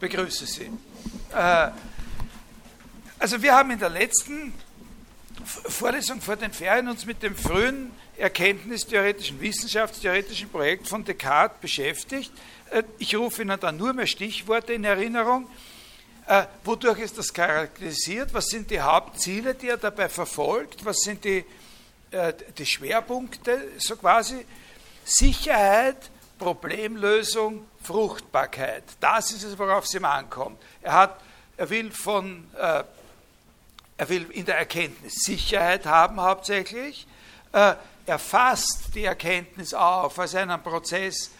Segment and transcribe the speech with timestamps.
[0.00, 0.70] begrüße Sie.
[1.32, 1.68] Äh,
[3.18, 4.52] also wir haben in der letzten
[5.44, 12.32] Vorlesung vor den Ferien uns mit dem frühen erkenntnistheoretischen, wissenschaftstheoretischen Projekt von Descartes beschäftigt.
[12.70, 15.48] Äh, ich rufe Ihnen da nur mehr Stichworte in Erinnerung.
[16.26, 18.32] Äh, wodurch ist das charakterisiert?
[18.32, 20.84] Was sind die Hauptziele, die er dabei verfolgt?
[20.84, 21.44] Was sind die,
[22.58, 24.44] die Schwerpunkte, so quasi?
[25.04, 28.84] Sicherheit, Problemlösung, Fruchtbarkeit.
[29.00, 30.60] Das ist es, worauf es ihm ankommt.
[30.82, 31.20] Er, hat,
[31.56, 32.46] er will von
[34.00, 37.06] er will in der Erkenntnis Sicherheit haben hauptsächlich.
[37.52, 37.74] Äh,
[38.06, 41.30] er fasst die Erkenntnis auf als einen Prozess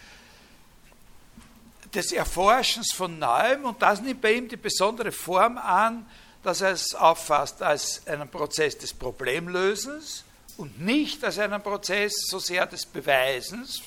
[1.91, 6.05] des Erforschens von Neuem und das nimmt bei ihm die besondere Form an,
[6.43, 10.23] dass er es auffasst als einen Prozess des Problemlösens
[10.57, 13.81] und nicht als einen Prozess so sehr des Beweisens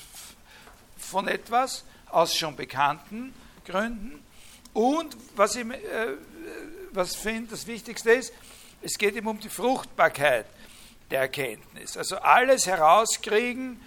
[0.97, 3.33] von etwas aus schon bekannten
[3.65, 4.23] Gründen.
[4.73, 6.13] Und was ich, äh,
[6.91, 8.33] was finde das Wichtigste ist,
[8.81, 10.45] es geht ihm um die Fruchtbarkeit
[11.11, 11.97] der Erkenntnis.
[11.97, 13.81] Also alles herauskriegen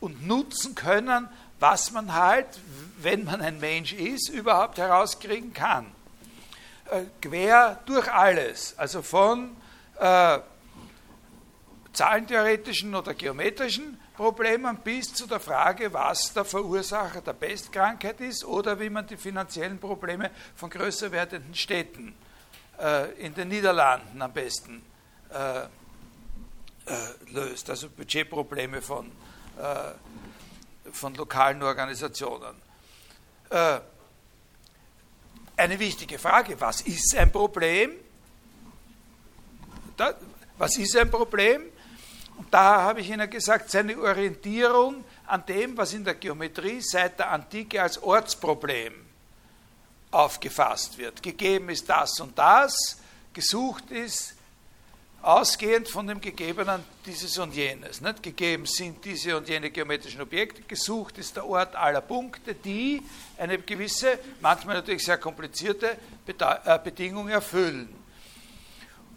[0.00, 1.28] und nutzen können,
[1.60, 2.46] was man halt,
[2.98, 5.86] wenn man ein Mensch ist, überhaupt herauskriegen kann.
[6.90, 9.56] Äh, quer durch alles, also von
[9.98, 10.38] äh,
[11.92, 18.80] zahlentheoretischen oder geometrischen Problemen bis zu der Frage, was der Verursacher der Pestkrankheit ist oder
[18.80, 22.16] wie man die finanziellen Probleme von größer werdenden Städten
[22.80, 24.82] äh, in den Niederlanden am besten
[25.32, 25.66] äh, äh,
[27.30, 29.12] löst, also Budgetprobleme von,
[30.90, 32.56] von lokalen Organisationen.
[35.56, 37.92] eine wichtige Frage, was ist ein Problem?
[39.96, 40.14] Da,
[40.56, 41.62] was ist ein Problem?
[42.38, 47.18] Und da habe ich Ihnen gesagt, seine Orientierung an dem, was in der Geometrie seit
[47.18, 48.94] der Antike als Ortsproblem
[50.12, 51.20] aufgefasst wird.
[51.20, 53.00] Gegeben ist das und das,
[53.32, 54.34] gesucht ist
[55.20, 58.00] ausgehend von dem Gegebenen dieses und jenes.
[58.00, 58.22] Nicht?
[58.22, 63.02] Gegeben sind diese und jene geometrischen Objekte, gesucht ist der Ort aller Punkte, die
[63.36, 65.96] eine gewisse, manchmal natürlich sehr komplizierte
[66.26, 67.88] äh, Bedingung erfüllen.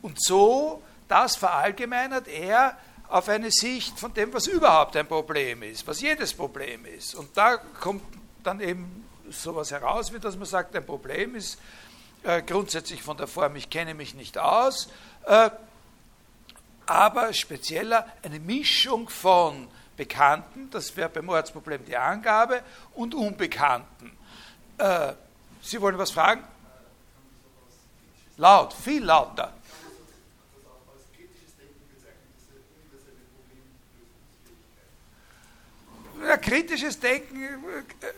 [0.01, 2.77] Und so, das verallgemeinert er
[3.11, 7.13] auf eine Sicht von dem, was überhaupt ein Problem ist, was jedes Problem ist.
[7.13, 8.03] Und da kommt
[8.41, 11.59] dann eben sowas heraus, wie dass man sagt, ein Problem ist
[12.23, 14.87] äh, grundsätzlich von der Form, ich kenne mich nicht aus,
[15.25, 15.49] äh,
[16.85, 19.67] aber spezieller eine Mischung von
[19.97, 22.63] Bekannten, das wäre beim Ortsproblem die Angabe,
[22.95, 24.17] und Unbekannten.
[24.77, 25.13] Äh,
[25.61, 26.43] Sie wollen was fragen?
[28.37, 29.53] Laut, viel lauter.
[36.31, 37.37] Ja, kritisches Denken,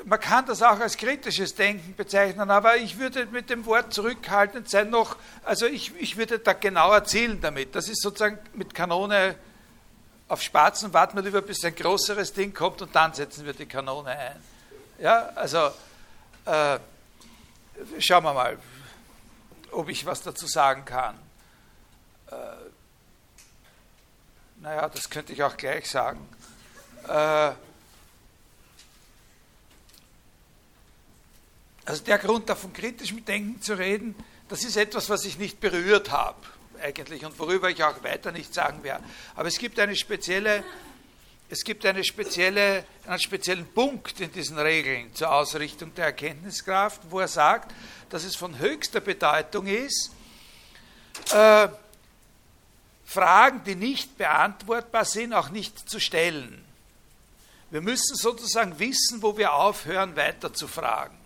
[0.05, 4.69] man kann das auch als kritisches Denken bezeichnen, aber ich würde mit dem Wort zurückhaltend
[4.69, 7.73] sein noch, also ich, ich würde da genauer zielen damit.
[7.73, 9.33] Das ist sozusagen mit Kanone
[10.27, 13.65] auf Spatzen warten wir lieber, bis ein größeres Ding kommt und dann setzen wir die
[13.65, 14.43] Kanone ein.
[14.99, 15.71] Ja, also
[16.45, 16.77] äh,
[17.97, 18.59] schauen wir mal,
[19.71, 21.15] ob ich was dazu sagen kann.
[22.29, 22.35] Äh,
[24.57, 26.29] naja, das könnte ich auch gleich sagen.
[27.07, 27.53] Äh,
[31.85, 34.15] Also der Grund, davon kritisch mit Denken zu reden,
[34.47, 36.37] das ist etwas, was ich nicht berührt habe
[36.81, 39.03] eigentlich und worüber ich auch weiter nicht sagen werde.
[39.35, 40.63] Aber es gibt eine spezielle,
[41.49, 47.19] es gibt eine spezielle, einen speziellen Punkt in diesen Regeln zur Ausrichtung der Erkenntniskraft, wo
[47.19, 47.73] er sagt,
[48.09, 50.11] dass es von höchster Bedeutung ist,
[51.31, 51.67] äh,
[53.05, 56.63] Fragen, die nicht beantwortbar sind, auch nicht zu stellen.
[57.69, 61.17] Wir müssen sozusagen wissen, wo wir aufhören, weiter zu fragen.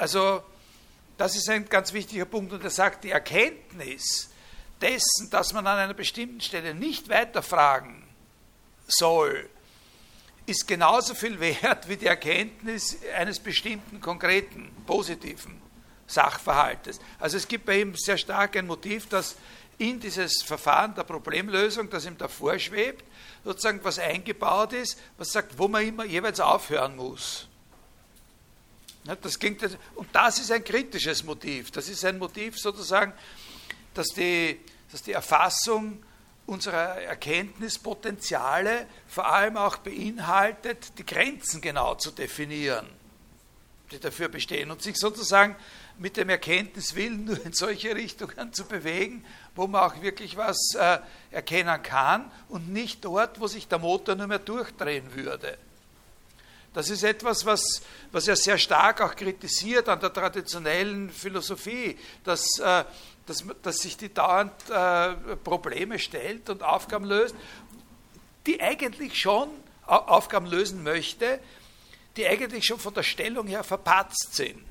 [0.00, 0.42] Also
[1.18, 4.30] das ist ein ganz wichtiger Punkt und er sagt, die Erkenntnis
[4.80, 8.02] dessen, dass man an einer bestimmten Stelle nicht weiterfragen
[8.86, 9.50] soll,
[10.46, 15.60] ist genauso viel wert wie die Erkenntnis eines bestimmten konkreten, positiven
[16.06, 16.98] Sachverhaltes.
[17.18, 19.36] Also es gibt bei ihm sehr stark ein Motiv, dass
[19.76, 23.04] in dieses Verfahren der Problemlösung, das ihm davor schwebt,
[23.44, 27.49] sozusagen was eingebaut ist, was sagt, wo man immer jeweils aufhören muss.
[29.04, 29.62] Das klingt,
[29.94, 31.70] und das ist ein kritisches Motiv.
[31.70, 33.12] Das ist ein Motiv sozusagen,
[33.94, 34.60] dass die,
[34.92, 36.02] dass die Erfassung
[36.46, 42.86] unserer Erkenntnispotenziale vor allem auch beinhaltet, die Grenzen genau zu definieren,
[43.90, 45.56] die dafür bestehen und sich sozusagen
[45.98, 49.24] mit dem Erkenntniswillen nur in solche Richtungen zu bewegen,
[49.54, 50.98] wo man auch wirklich was äh,
[51.30, 55.56] erkennen kann und nicht dort, wo sich der Motor nur mehr durchdrehen würde.
[56.72, 57.82] Das ist etwas, was,
[58.12, 62.84] was er sehr stark auch kritisiert an der traditionellen Philosophie, dass, äh,
[63.26, 67.34] dass, dass sich die dauernd äh, Probleme stellt und Aufgaben löst,
[68.46, 69.48] die eigentlich schon
[69.86, 71.40] Aufgaben lösen möchte,
[72.16, 74.64] die eigentlich schon von der Stellung her verpatzt sind.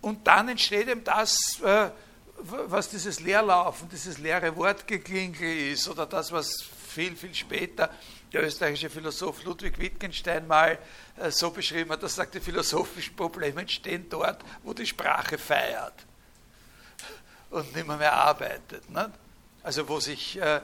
[0.00, 1.90] Und dann entsteht eben das, äh,
[2.38, 7.90] was dieses Leerlaufen, dieses leere Wortgeklinkel ist oder das, was viel, viel später
[8.36, 10.78] der österreichische Philosoph Ludwig Wittgenstein mal
[11.16, 15.94] äh, so beschrieben hat, er sagt, die philosophischen Probleme entstehen dort, wo die Sprache feiert
[17.48, 18.90] und nicht mehr, arbeitet.
[18.90, 19.10] Ne?
[19.62, 20.60] Also wo sich, äh,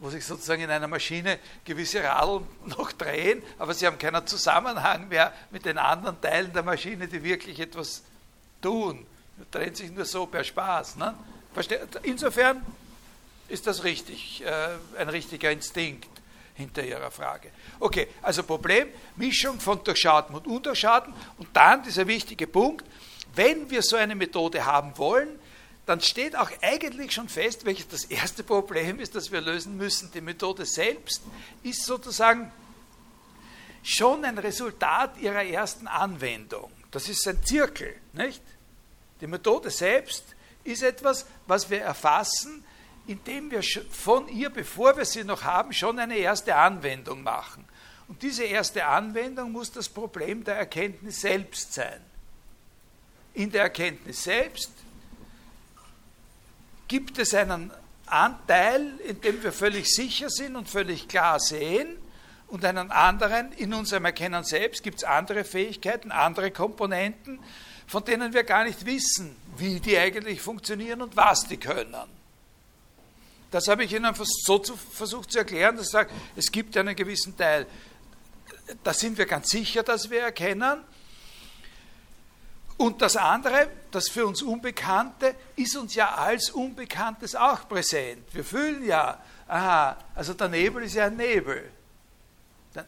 [0.00, 5.06] wo sich sozusagen in einer Maschine gewisse Radeln noch drehen, aber sie haben keinen Zusammenhang
[5.06, 8.02] mehr mit den anderen Teilen der Maschine, die wirklich etwas
[8.60, 9.06] tun.
[9.52, 10.96] Dreht sich nur so per Spaß.
[10.96, 11.14] Ne?
[12.02, 12.66] Insofern
[13.48, 16.11] ist das richtig, äh, ein richtiger Instinkt
[16.54, 17.50] hinter Ihrer Frage.
[17.80, 22.84] Okay, also Problem, Mischung von Durchschauten und Undurchschauten und dann dieser wichtige Punkt,
[23.34, 25.38] wenn wir so eine Methode haben wollen,
[25.86, 30.12] dann steht auch eigentlich schon fest, welches das erste Problem ist, das wir lösen müssen.
[30.12, 31.22] Die Methode selbst
[31.62, 32.52] ist sozusagen
[33.82, 36.70] schon ein Resultat ihrer ersten Anwendung.
[36.90, 38.42] Das ist ein Zirkel, nicht?
[39.20, 40.24] Die Methode selbst
[40.62, 42.64] ist etwas, was wir erfassen,
[43.06, 47.64] indem wir von ihr, bevor wir sie noch haben, schon eine erste Anwendung machen.
[48.08, 52.00] Und diese erste Anwendung muss das Problem der Erkenntnis selbst sein.
[53.34, 54.70] In der Erkenntnis selbst
[56.88, 57.70] gibt es einen
[58.06, 61.98] Anteil, in dem wir völlig sicher sind und völlig klar sehen,
[62.52, 67.40] und einen anderen, in unserem Erkennen selbst gibt es andere Fähigkeiten, andere Komponenten,
[67.86, 72.21] von denen wir gar nicht wissen, wie die eigentlich funktionieren und was die können.
[73.52, 76.96] Das habe ich Ihnen so zu, versucht zu erklären, dass ich sage, es gibt einen
[76.96, 77.66] gewissen Teil,
[78.82, 80.82] da sind wir ganz sicher, dass wir erkennen.
[82.78, 88.24] Und das andere, das für uns Unbekannte, ist uns ja als Unbekanntes auch präsent.
[88.32, 91.70] Wir fühlen ja, aha, also der Nebel ist ja ein Nebel.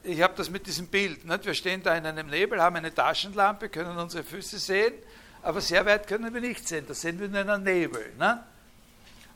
[0.02, 1.26] Ich habe das mit diesem Bild.
[1.26, 1.44] Nicht?
[1.44, 4.94] Wir stehen da in einem Nebel, haben eine Taschenlampe, können unsere Füße sehen,
[5.42, 6.86] aber sehr weit können wir nicht sehen.
[6.88, 8.14] Da sehen wir nur einen Nebel.
[8.18, 8.42] Ne?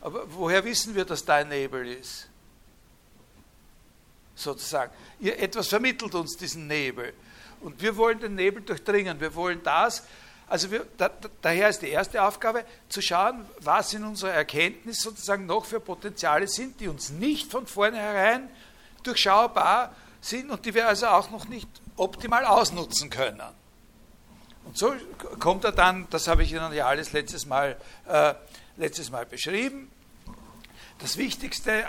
[0.01, 2.29] Aber woher wissen wir, dass da ein Nebel ist?
[4.35, 4.93] Sozusagen.
[5.21, 7.13] Ihr, etwas vermittelt uns diesen Nebel.
[7.61, 9.21] Und wir wollen den Nebel durchdringen.
[9.21, 10.05] Wir wollen das.
[10.47, 11.11] Also wir, da,
[11.43, 16.47] daher ist die erste Aufgabe, zu schauen, was in unserer Erkenntnis sozusagen noch für Potenziale
[16.49, 18.49] sind, die uns nicht von vornherein
[19.03, 23.43] durchschaubar sind und die wir also auch noch nicht optimal ausnutzen können.
[24.69, 24.95] Und so
[25.39, 27.77] kommt er dann, das habe ich Ihnen ja alles letztes Mal
[28.07, 28.35] äh,
[28.77, 29.91] letztes Mal beschrieben.
[30.99, 31.85] Das Wichtigste,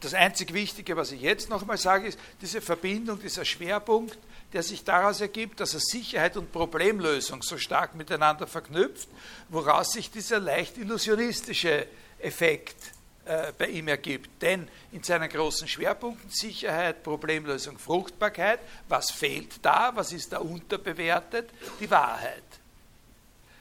[0.00, 4.18] das einzig Wichtige, was ich jetzt nochmal sage, ist diese Verbindung, dieser Schwerpunkt,
[4.52, 9.08] der sich daraus ergibt, dass er Sicherheit und Problemlösung so stark miteinander verknüpft,
[9.48, 11.86] woraus sich dieser leicht illusionistische
[12.18, 12.76] Effekt
[13.26, 14.42] äh, bei ihm ergibt.
[14.42, 21.48] Denn in seinen großen Schwerpunkten Sicherheit, Problemlösung, Fruchtbarkeit, was fehlt da, was ist da unterbewertet?
[21.80, 22.42] Die Wahrheit.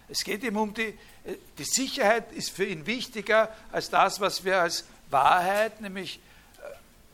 [0.09, 0.87] Es geht ihm um die,
[1.23, 6.19] äh, die Sicherheit ist für ihn wichtiger als das, was wir als Wahrheit, nämlich
[6.57, 6.61] äh,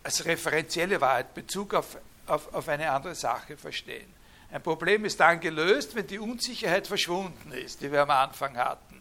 [0.03, 4.11] als referenzielle Wahrheit, Bezug auf, auf, auf eine andere Sache verstehen.
[4.51, 8.98] Ein Problem ist dann gelöst, wenn die Unsicherheit verschwunden ist, die wir am Anfang hatten.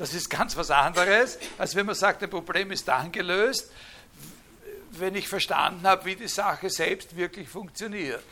[0.00, 3.70] Das ist ganz was anderes, als wenn man sagt, ein Problem ist dann gelöst,
[4.92, 8.22] wenn ich verstanden habe, wie die Sache selbst wirklich funktioniert.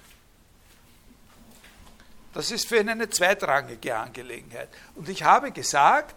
[2.32, 4.70] Das ist für ihn eine zweitrangige Angelegenheit.
[4.94, 6.14] Und ich habe gesagt,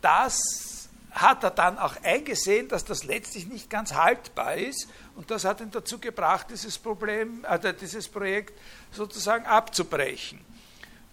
[0.00, 4.86] das hat er dann auch eingesehen, dass das letztlich nicht ganz haltbar ist.
[5.16, 8.56] Und das hat ihn dazu gebracht, dieses Problem, also dieses Projekt
[8.92, 10.38] sozusagen abzubrechen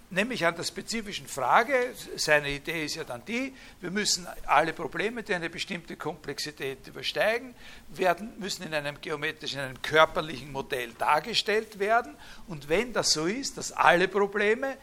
[0.09, 5.24] nämlich an der spezifischen Frage, seine Idee ist ja dann die, wir müssen alle Probleme,
[5.24, 7.55] die eine bestimmte Komplexität übersteigen,
[7.89, 12.15] werden, müssen in einem geometrischen, in einem körperlichen Modell dargestellt werden.
[12.47, 14.77] Und wenn das so ist, dass alle Probleme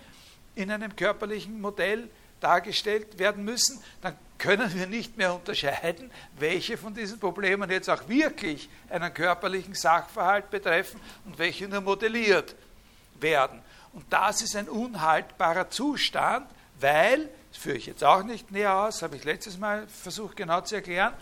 [0.54, 2.08] in einem körperlichen Modell
[2.40, 8.08] dargestellt werden müssen, dann können wir nicht mehr unterscheiden, welche von diesen Problemen jetzt auch
[8.08, 12.56] wirklich einen körperlichen Sachverhalt betreffen und welche nur modelliert
[13.20, 13.62] werden.
[13.92, 16.48] Und das ist ein unhaltbarer Zustand,
[16.80, 20.62] weil, das führe ich jetzt auch nicht näher aus, habe ich letztes Mal versucht genau
[20.62, 21.12] zu erklären,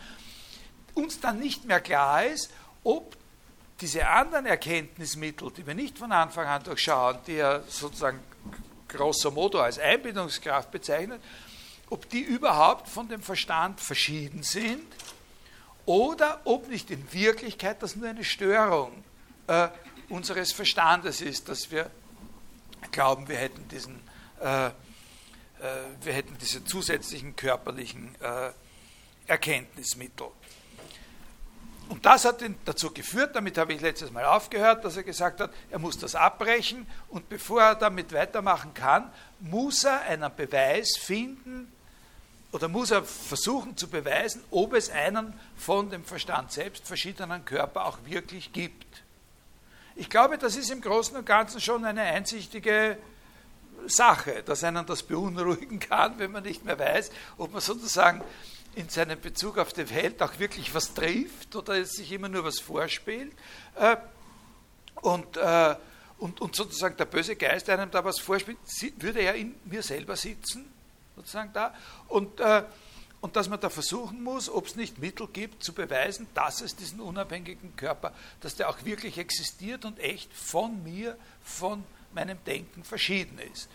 [0.95, 2.51] uns dann nicht mehr klar ist,
[2.85, 3.17] ob
[3.81, 8.21] diese anderen Erkenntnismittel, die wir nicht von Anfang an durchschauen, die er sozusagen
[8.89, 11.21] grosso modo als Einbindungskraft bezeichnet,
[11.89, 14.87] ob die überhaupt von dem Verstand verschieden sind
[15.87, 19.03] oder ob nicht in Wirklichkeit das nur eine Störung
[19.47, 19.69] äh,
[20.09, 21.91] unseres Verstandes ist, dass wir
[22.93, 24.01] glauben, wir hätten diesen,
[24.41, 24.73] äh, äh,
[26.03, 28.51] wir hätten diese zusätzlichen körperlichen äh,
[29.27, 30.29] Erkenntnismittel.
[31.89, 35.41] Und das hat ihn dazu geführt, damit habe ich letztes Mal aufgehört, dass er gesagt
[35.41, 40.97] hat, er muss das abbrechen und bevor er damit weitermachen kann, muss er einen Beweis
[40.97, 41.73] finden
[42.53, 47.87] oder muss er versuchen zu beweisen, ob es einen von dem Verstand selbst verschiedenen Körper
[47.87, 49.03] auch wirklich gibt.
[49.97, 52.97] Ich glaube, das ist im Großen und Ganzen schon eine einsichtige
[53.87, 58.23] Sache, dass einen das beunruhigen kann, wenn man nicht mehr weiß, ob man sozusagen
[58.75, 62.45] in seinem Bezug auf die Welt auch wirklich was trifft oder es sich immer nur
[62.45, 63.33] was vorspielt.
[63.75, 63.97] Äh,
[65.03, 65.75] und, äh,
[66.19, 68.59] und, und sozusagen der böse Geist einem da was vorspielt,
[68.99, 70.71] würde er in mir selber sitzen,
[71.17, 71.75] sozusagen da.
[72.09, 72.63] Und, äh,
[73.21, 76.77] und dass man da versuchen muss, ob es nicht Mittel gibt, zu beweisen, dass es
[76.77, 82.85] diesen unabhängigen Körper, dass der auch wirklich existiert und echt von mir, von meinem Denken
[82.85, 83.69] verschieden ist.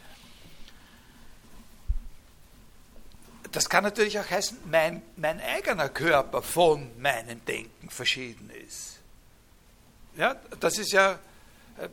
[3.56, 9.00] das kann natürlich auch heißen, mein, mein eigener Körper von meinem Denken verschieden ist.
[10.18, 11.20] Ja, das ist ja,
[11.78, 11.88] äh,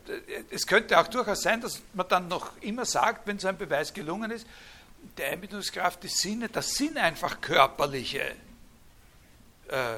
[0.50, 3.92] es könnte auch durchaus sein, dass man dann noch immer sagt, wenn so ein Beweis
[3.92, 4.46] gelungen ist,
[5.16, 8.36] die Einbildungskraft des Sinne, das sind einfach körperliche
[9.68, 9.96] äh,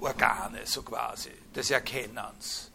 [0.00, 2.70] Organe, so quasi, des Erkennens.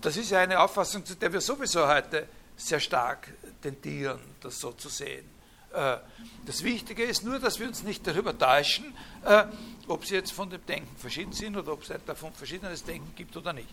[0.00, 3.32] Das ist ja eine Auffassung, zu der wir sowieso heute sehr stark
[3.62, 5.24] tendieren, das so zu sehen.
[5.72, 5.96] Äh,
[6.44, 8.94] das Wichtige ist nur, dass wir uns nicht darüber täuschen,
[9.24, 9.44] äh,
[9.88, 13.36] ob sie jetzt von dem Denken verschieden sind oder ob es davon verschiedenes Denken gibt
[13.36, 13.68] oder nicht.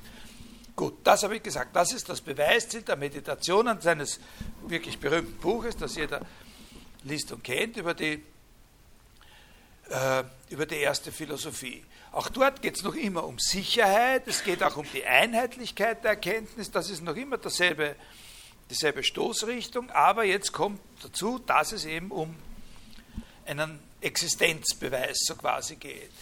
[0.80, 1.76] Gut, das habe ich gesagt.
[1.76, 4.18] Das ist das Beweisziel der Meditationen seines
[4.66, 6.22] wirklich berühmten Buches, das jeder
[7.04, 8.24] liest und kennt, über die,
[9.90, 11.84] äh, über die erste Philosophie.
[12.14, 16.12] Auch dort geht es noch immer um Sicherheit, es geht auch um die Einheitlichkeit der
[16.12, 17.98] Erkenntnis, das ist noch immer dasselbe
[18.70, 22.38] dieselbe Stoßrichtung, aber jetzt kommt dazu, dass es eben um
[23.46, 26.14] einen Existenzbeweis so quasi geht.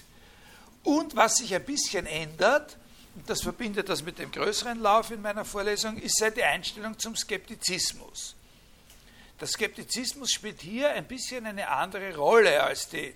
[0.81, 2.75] Und was sich ein bisschen ändert,
[3.25, 8.35] das verbindet das mit dem größeren Lauf in meiner Vorlesung, ist seine Einstellung zum Skeptizismus.
[9.39, 13.13] Der Skeptizismus spielt hier ein bisschen eine andere Rolle als, die,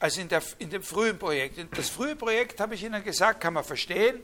[0.00, 1.58] als in, der, in dem frühen Projekt.
[1.76, 4.20] Das frühe Projekt, habe ich Ihnen gesagt, kann man verstehen,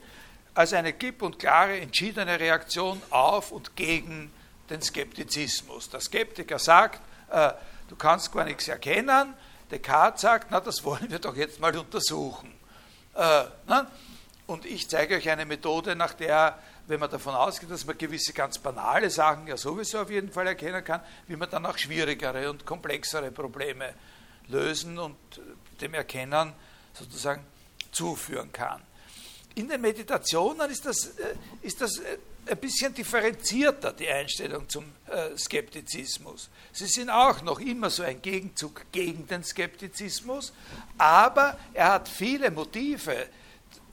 [0.55, 4.33] als eine klipp und klare, entschiedene Reaktion auf und gegen
[4.69, 5.91] den Skeptizismus.
[5.91, 7.53] Der Skeptiker sagt, äh,
[7.89, 9.35] du kannst gar nichts erkennen.
[9.71, 12.53] Descartes sagt, na, das wollen wir doch jetzt mal untersuchen.
[13.15, 13.87] Äh, ne?
[14.51, 18.33] Und ich zeige euch eine Methode, nach der, wenn man davon ausgeht, dass man gewisse
[18.33, 22.51] ganz banale Sachen ja sowieso auf jeden Fall erkennen kann, wie man dann auch schwierigere
[22.51, 23.95] und komplexere Probleme
[24.49, 25.17] lösen und
[25.81, 26.53] dem Erkennen
[26.93, 27.47] sozusagen
[27.93, 28.83] zuführen kann.
[29.55, 34.85] In den Meditationen ist das, äh, ist das äh, ein bisschen differenzierter, die Einstellung zum
[35.07, 36.51] äh, Skeptizismus.
[36.73, 40.53] Sie sind auch noch immer so ein Gegenzug gegen den Skeptizismus,
[40.99, 43.29] aber er hat viele Motive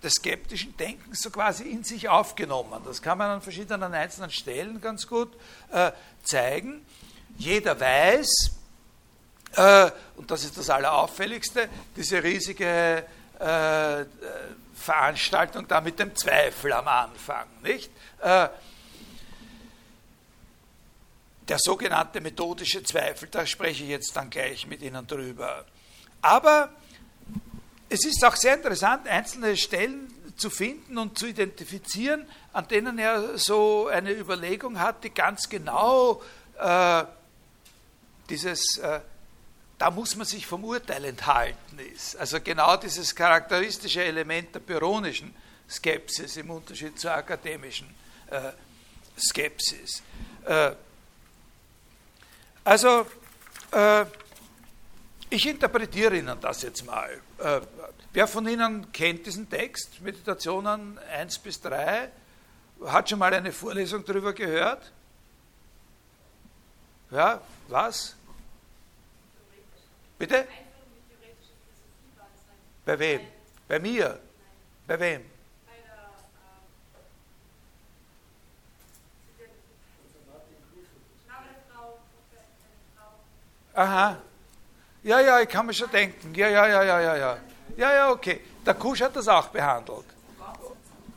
[0.04, 2.82] des skeptischen Denkens so quasi in sich aufgenommen.
[2.86, 5.34] Das kann man an verschiedenen einzelnen Stellen ganz gut
[5.72, 5.92] äh,
[6.24, 6.86] zeigen.
[7.38, 8.52] Jeder weiß,
[9.56, 13.06] äh, und das ist das Allerauffälligste, diese riesige
[13.40, 14.06] äh,
[14.76, 17.92] Veranstaltung da mit dem Zweifel am Anfang, nicht?
[18.22, 18.50] Äh,
[21.48, 25.66] der sogenannte methodische Zweifel, da spreche ich jetzt dann gleich mit Ihnen drüber.
[26.22, 26.70] Aber
[27.90, 33.38] es ist auch sehr interessant, einzelne Stellen zu finden und zu identifizieren, an denen er
[33.38, 36.22] so eine Überlegung hat, die ganz genau
[36.60, 37.04] äh,
[38.30, 39.00] dieses äh,
[39.78, 42.16] da muss man sich vom Urteil enthalten ist.
[42.18, 45.36] Also genau dieses charakteristische Element der pyrrhonischen
[45.70, 47.88] Skepsis im Unterschied zur akademischen
[48.32, 48.52] äh,
[49.20, 50.02] Skepsis.
[50.46, 50.72] Äh,
[52.64, 53.06] also,
[53.72, 54.06] äh,
[55.30, 57.10] ich interpretiere Ihnen das jetzt mal.
[57.38, 57.62] Äh,
[58.14, 62.10] wer von Ihnen kennt diesen Text, Meditationen 1 bis 3?
[62.86, 64.92] Hat schon mal eine Vorlesung darüber gehört?
[67.12, 68.16] Ja, was?
[70.18, 70.48] Bitte?
[72.86, 73.22] Bei wem?
[73.68, 74.20] Bei mir?
[74.86, 75.26] Bei wem?
[83.74, 84.18] Aha.
[85.08, 86.36] Ja, ja, ich kann mir schon denken.
[86.36, 87.38] Ja, ja, ja, ja, ja, ja.
[87.78, 88.42] Ja, ja, okay.
[88.66, 90.06] Der Kusch hat das auch behandelt.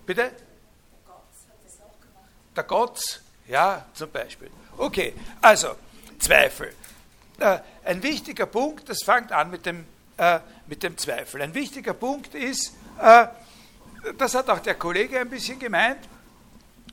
[0.06, 0.30] Bitte?
[2.54, 4.50] Der Gott, ja, zum Beispiel.
[4.76, 5.74] Okay, also,
[6.18, 6.72] Zweifel
[7.40, 9.84] äh, ein wichtiger Punkt, das fängt an mit dem,
[10.16, 11.42] äh, mit dem Zweifel.
[11.42, 13.26] Ein wichtiger Punkt ist, äh,
[14.16, 16.08] das hat auch der Kollege ein bisschen gemeint,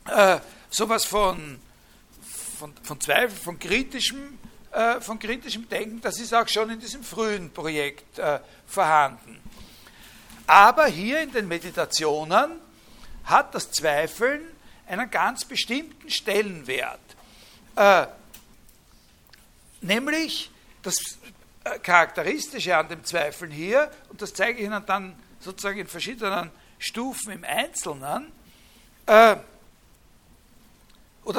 [0.08, 0.40] äh,
[0.70, 1.60] sowas von,
[2.58, 4.40] von, von Zweifel, von kritischem,
[4.78, 9.40] äh, von kritischem Denken, das ist auch schon in diesem frühen Projekt äh, vorhanden.
[10.46, 12.52] Aber hier in den Meditationen
[13.24, 14.42] hat das Zweifeln
[14.86, 17.00] einen ganz bestimmten Stellenwert.
[17.76, 18.06] Äh,
[19.82, 20.52] nämlich
[20.84, 20.96] das
[21.82, 27.32] Charakteristische an dem Zweifeln hier, und das zeige ich Ihnen dann sozusagen in verschiedenen Stufen
[27.32, 28.32] im Einzelnen,
[29.08, 29.42] oder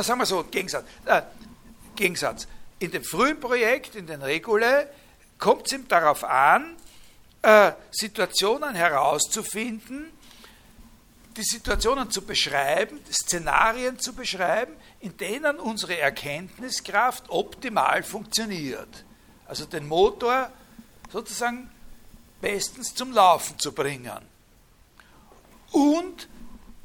[0.03, 1.23] sagen wir so, Gegensatz, äh,
[1.95, 2.49] Gegensatz.
[2.79, 4.89] In dem frühen Projekt, in den Regule,
[5.39, 6.77] kommt es ihm darauf an,
[7.43, 10.13] äh, Situationen herauszufinden,
[11.37, 19.05] die Situationen zu beschreiben, Szenarien zu beschreiben, in denen unsere Erkenntniskraft optimal funktioniert.
[19.47, 20.51] Also den Motor
[21.13, 21.71] sozusagen
[22.41, 24.19] bestens zum Laufen zu bringen.
[25.71, 26.29] Und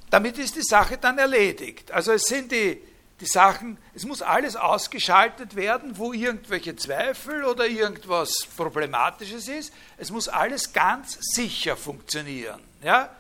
[0.10, 1.92] damit ist die Sache dann erledigt.
[1.92, 2.80] Also es sind die,
[3.24, 9.74] die Sachen, es muss alles ausgeschaltet werden, wo irgendwelche Zweifel oder irgendwas Problematisches ist.
[9.98, 12.60] Es muss alles ganz sicher funktionieren.
[12.84, 13.16] Ja?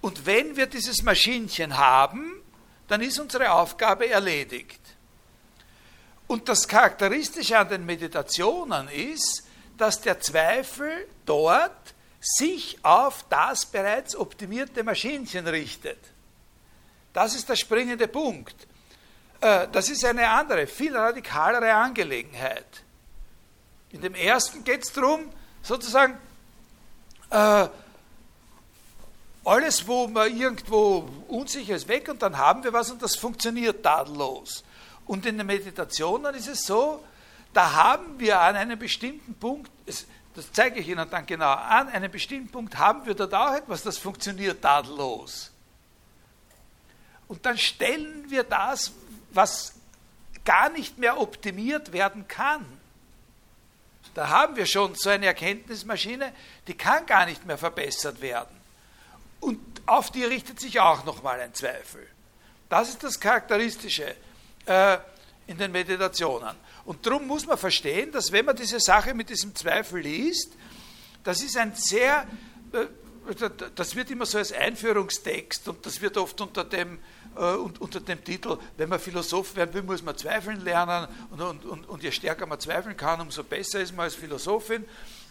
[0.00, 2.42] Und wenn wir dieses Maschinchen haben,
[2.88, 4.80] dann ist unsere Aufgabe erledigt.
[6.26, 9.42] Und das Charakteristische an den Meditationen ist,
[9.76, 15.98] dass der Zweifel dort sich auf das bereits optimierte Maschinchen richtet.
[17.12, 18.68] Das ist der springende Punkt.
[19.42, 22.84] Äh, das ist eine andere, viel radikalere Angelegenheit.
[23.90, 25.28] In dem ersten geht es darum,
[25.62, 26.16] sozusagen,
[27.30, 27.68] äh,
[29.44, 33.82] alles, wo man irgendwo unsicher ist, weg und dann haben wir was und das funktioniert
[33.82, 34.62] tadellos.
[35.06, 37.02] Und in den Meditationen ist es so,
[37.52, 40.06] da haben wir an einem bestimmten Punkt, das
[40.52, 43.98] zeige ich Ihnen dann genau, an einem bestimmten Punkt haben wir dort auch etwas, das
[43.98, 45.50] funktioniert tadellos.
[47.26, 48.92] Und dann stellen wir das,
[49.34, 49.74] was
[50.44, 52.64] gar nicht mehr optimiert werden kann.
[54.14, 56.32] Da haben wir schon so eine Erkenntnismaschine,
[56.66, 58.54] die kann gar nicht mehr verbessert werden.
[59.40, 62.06] Und auf die richtet sich auch nochmal ein Zweifel.
[62.68, 64.14] Das ist das Charakteristische
[64.66, 64.98] äh,
[65.46, 66.56] in den Meditationen.
[66.84, 70.52] Und darum muss man verstehen, dass wenn man diese Sache mit diesem Zweifel liest,
[71.24, 72.26] das ist ein sehr,
[72.72, 72.86] äh,
[73.74, 76.98] das wird immer so als Einführungstext und das wird oft unter dem,
[77.36, 81.64] äh, unter dem Titel, wenn man Philosoph werden will, muss man zweifeln lernen und, und,
[81.64, 84.84] und, und je stärker man zweifeln kann, umso besser ist man als Philosophin.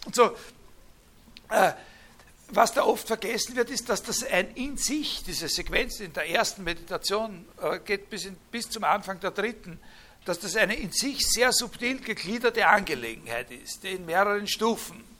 [0.06, 0.32] Und so,
[1.50, 1.74] äh,
[2.50, 6.30] was da oft vergessen wird, ist, dass das ein in sich, diese Sequenz in der
[6.30, 9.80] ersten Meditation äh, geht bis, in, bis zum Anfang der dritten,
[10.26, 15.11] dass das eine in sich sehr subtil gegliederte Angelegenheit ist, die in mehreren Stufen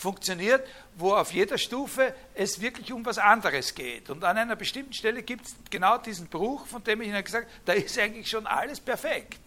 [0.00, 4.08] funktioniert, wo auf jeder Stufe es wirklich um was anderes geht.
[4.08, 7.46] Und an einer bestimmten Stelle gibt es genau diesen Bruch, von dem ich Ihnen gesagt
[7.46, 9.40] habe, da ist eigentlich schon alles perfekt.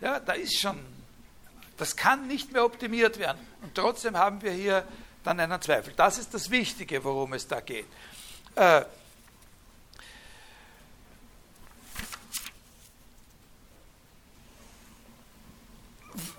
[0.00, 0.78] Ja, da ist schon,
[1.76, 3.38] das kann nicht mehr optimiert werden.
[3.62, 4.86] Und trotzdem haben wir hier
[5.24, 5.92] dann einen Zweifel.
[5.96, 7.86] Das ist das Wichtige, worum es da geht.
[8.54, 8.82] Äh,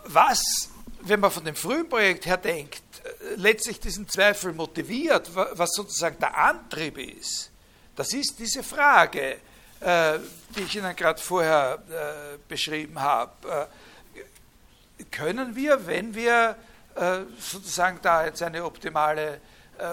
[0.05, 0.69] was,
[1.01, 2.81] wenn man von dem frühen Projekt her denkt,
[3.35, 7.51] letztlich diesen Zweifel motiviert, was sozusagen der Antrieb ist,
[7.95, 9.37] das ist diese Frage,
[9.79, 10.17] äh,
[10.55, 13.31] die ich Ihnen gerade vorher äh, beschrieben habe.
[13.49, 13.67] Äh,
[15.11, 16.55] können wir, wenn wir
[17.37, 19.41] sozusagen da jetzt eine optimale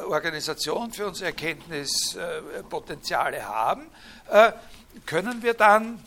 [0.07, 3.91] Organisation für unsere Erkenntnispotenziale haben,
[5.05, 6.01] können wir dann,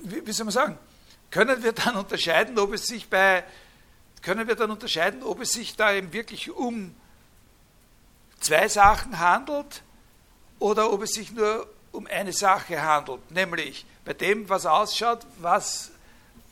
[0.00, 0.78] wie soll man sagen,
[1.30, 3.44] können wir dann unterscheiden, ob es sich bei,
[4.22, 6.94] können wir dann unterscheiden, ob es sich da eben wirklich um
[8.40, 9.82] zwei Sachen handelt
[10.58, 15.90] oder ob es sich nur um eine Sache handelt, nämlich bei dem, was ausschaut, was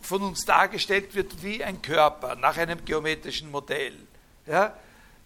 [0.03, 3.97] von uns dargestellt wird wie ein Körper nach einem geometrischen Modell.
[4.47, 4.77] Ja?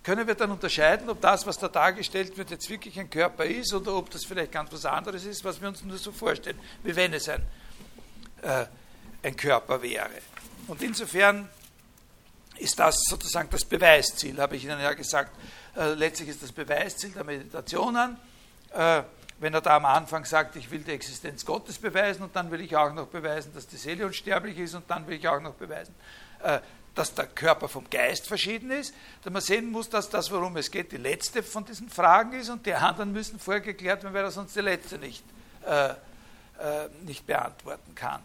[0.03, 3.75] Können wir dann unterscheiden, ob das, was da dargestellt wird, jetzt wirklich ein Körper ist
[3.75, 6.97] oder ob das vielleicht ganz was anderes ist, was wir uns nur so vorstellen, wie
[6.97, 7.43] wenn es ein,
[8.43, 8.65] äh,
[9.23, 10.09] ein Körper wäre.
[10.69, 11.49] Und insofern
[12.61, 15.33] ist das sozusagen das Beweisziel, habe ich Ihnen ja gesagt.
[15.77, 18.17] Äh, letztlich ist das Beweisziel der Meditationen.
[18.73, 19.03] Äh,
[19.39, 22.61] wenn er da am Anfang sagt, ich will die Existenz Gottes beweisen und dann will
[22.61, 25.55] ich auch noch beweisen, dass die Seele unsterblich ist und dann will ich auch noch
[25.55, 25.95] beweisen,
[26.43, 26.61] äh,
[26.95, 30.71] dass der Körper vom Geist verschieden ist, dass man sehen muss, dass das, worum es
[30.71, 34.25] geht, die letzte von diesen Fragen ist und die anderen müssen vorher geklärt werden, weil
[34.25, 35.25] er sonst die letzte nicht,
[37.05, 38.21] nicht beantworten kann.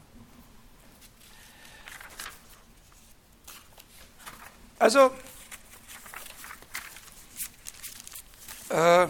[8.69, 9.07] Äh,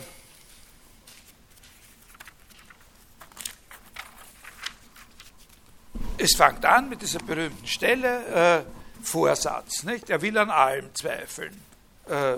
[6.17, 9.83] es fängt an mit dieser berühmten Stelle, äh, Vorsatz.
[9.83, 10.09] Nicht?
[10.09, 11.59] Er will an allem zweifeln.
[12.07, 12.37] Äh,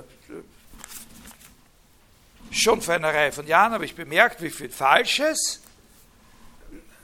[2.51, 5.61] schon vor einer Reihe von Jahren habe ich bemerkt, wie viel Falsches.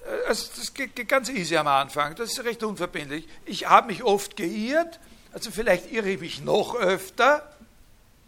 [0.06, 3.28] Äh, also das geht ganz easy am Anfang, das ist recht unverbindlich.
[3.46, 5.00] Ich habe mich oft geirrt,
[5.34, 7.52] also vielleicht irre ich mich noch öfter.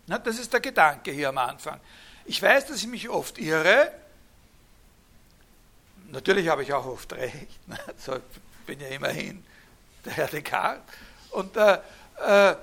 [0.08, 1.80] Na, das ist der Gedanke hier am Anfang.
[2.26, 3.92] Ich weiß, dass ich mich oft irre.
[6.10, 7.60] Natürlich habe ich auch oft recht.
[7.98, 8.18] So
[8.66, 9.44] bin ja immerhin
[10.04, 10.84] der Herr Descartes.
[11.30, 11.80] Und, äh,
[12.26, 12.56] äh,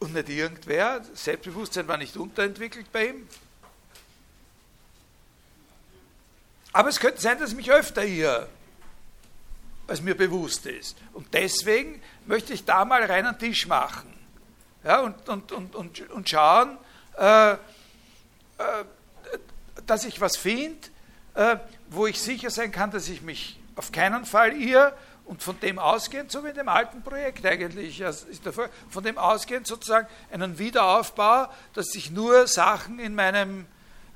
[0.00, 1.04] und nicht irgendwer.
[1.14, 3.28] Selbstbewusstsein war nicht unterentwickelt bei ihm.
[6.72, 8.48] Aber es könnte sein, dass ich mich öfter irre,
[9.92, 10.96] als mir bewusst ist.
[11.12, 14.10] Und deswegen möchte ich da mal rein an den Tisch machen.
[14.84, 16.78] Ja, und, und, und, und, und schauen,
[17.18, 17.56] äh, äh,
[19.86, 20.88] dass ich was finde,
[21.34, 21.56] äh,
[21.90, 24.94] wo ich sicher sein kann, dass ich mich auf keinen Fall irre
[25.26, 28.02] und von dem ausgehend, so wie in dem alten Projekt eigentlich,
[28.88, 33.66] von dem ausgehend sozusagen einen Wiederaufbau, dass ich nur Sachen in meinem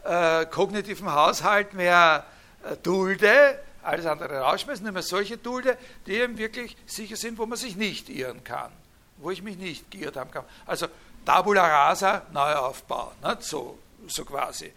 [0.05, 2.25] äh, kognitiven Haushalt mehr
[2.65, 7.59] äh, dulde, alles andere rausschmeißen, mehr solche dulde, die eben wirklich sicher sind, wo man
[7.59, 8.73] sich nicht irren kann,
[9.19, 10.45] wo ich mich nicht geirrt haben kann.
[10.67, 10.87] Also
[11.25, 13.43] Tabula rasa, Neuaufbau, nicht?
[13.43, 14.73] So, so quasi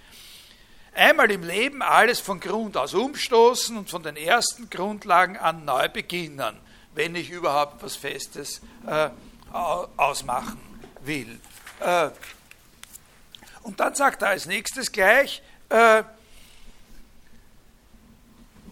[0.93, 5.87] einmal im Leben alles von Grund aus umstoßen und von den ersten Grundlagen an neu
[5.87, 6.57] beginnen,
[6.93, 9.09] wenn ich überhaupt was Festes äh,
[9.51, 10.59] ausmachen
[11.01, 11.39] will.
[11.79, 12.09] Äh,
[13.63, 16.03] und dann sagt er als nächstes gleich, äh,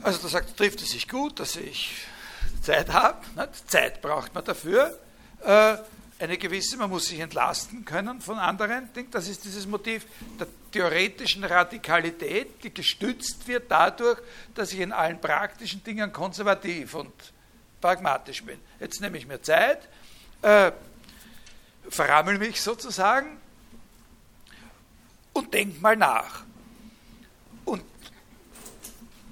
[0.02, 2.06] also da sagt, trifft es sich gut, dass ich
[2.62, 3.20] Zeit habe,
[3.68, 4.98] Zeit braucht man dafür.
[5.44, 5.78] Äh,
[6.20, 9.12] eine gewisse, man muss sich entlasten können von anderen Dingen.
[9.12, 10.06] Das ist dieses Motiv
[10.40, 14.20] der theoretischen Radikalität, die gestützt wird dadurch,
[14.56, 17.14] dass ich in allen praktischen Dingen konservativ und
[17.80, 18.60] pragmatisch bin.
[18.80, 19.88] Jetzt nehme ich mir Zeit,
[20.42, 20.72] äh,
[21.90, 23.38] verrammel mich sozusagen
[25.34, 26.47] und denke mal nach.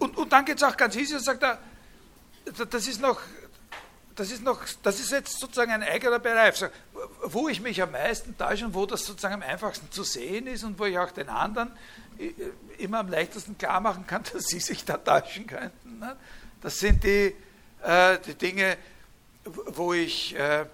[0.06, 1.58] Und, und, dann geht es auch ganz easy und sagt er,
[2.70, 3.20] das ist noch
[4.16, 6.64] das ist, noch, das ist jetzt sozusagen ein eigener Bereich,
[7.24, 10.64] wo ich mich am meisten täusche und wo das sozusagen am einfachsten zu sehen ist
[10.64, 11.72] und wo ich auch den anderen
[12.78, 16.00] immer am leichtesten klar machen kann, dass sie sich da täuschen könnten.
[16.00, 16.16] Ne?
[16.62, 17.36] Das sind die,
[17.84, 18.78] äh, die Dinge,
[19.44, 20.66] wo ich äh,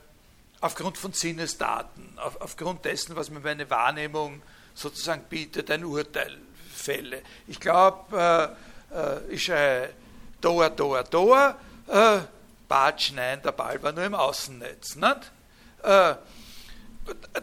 [0.59, 4.43] aufgrund von Sinnesdaten, auf, aufgrund dessen, was mir meine Wahrnehmung
[4.75, 6.37] sozusagen bietet, ein Urteil
[6.75, 7.23] fälle.
[7.47, 9.93] Ich glaube, äh, äh, ich schreie
[10.39, 12.19] Doa, Doa, Doa, äh,
[12.67, 14.95] Batsch, nein, der Ball war nur im Außennetz.
[14.95, 16.15] Äh,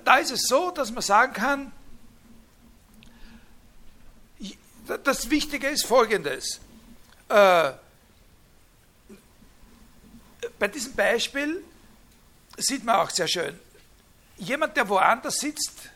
[0.04, 1.72] da ist es so, dass man sagen kann,
[5.04, 6.60] das Wichtige ist Folgendes.
[7.28, 7.72] Äh,
[10.58, 11.62] bei diesem Beispiel
[12.56, 13.58] sieht man auch sehr schön,
[14.38, 15.90] jemand, der woanders sitzt,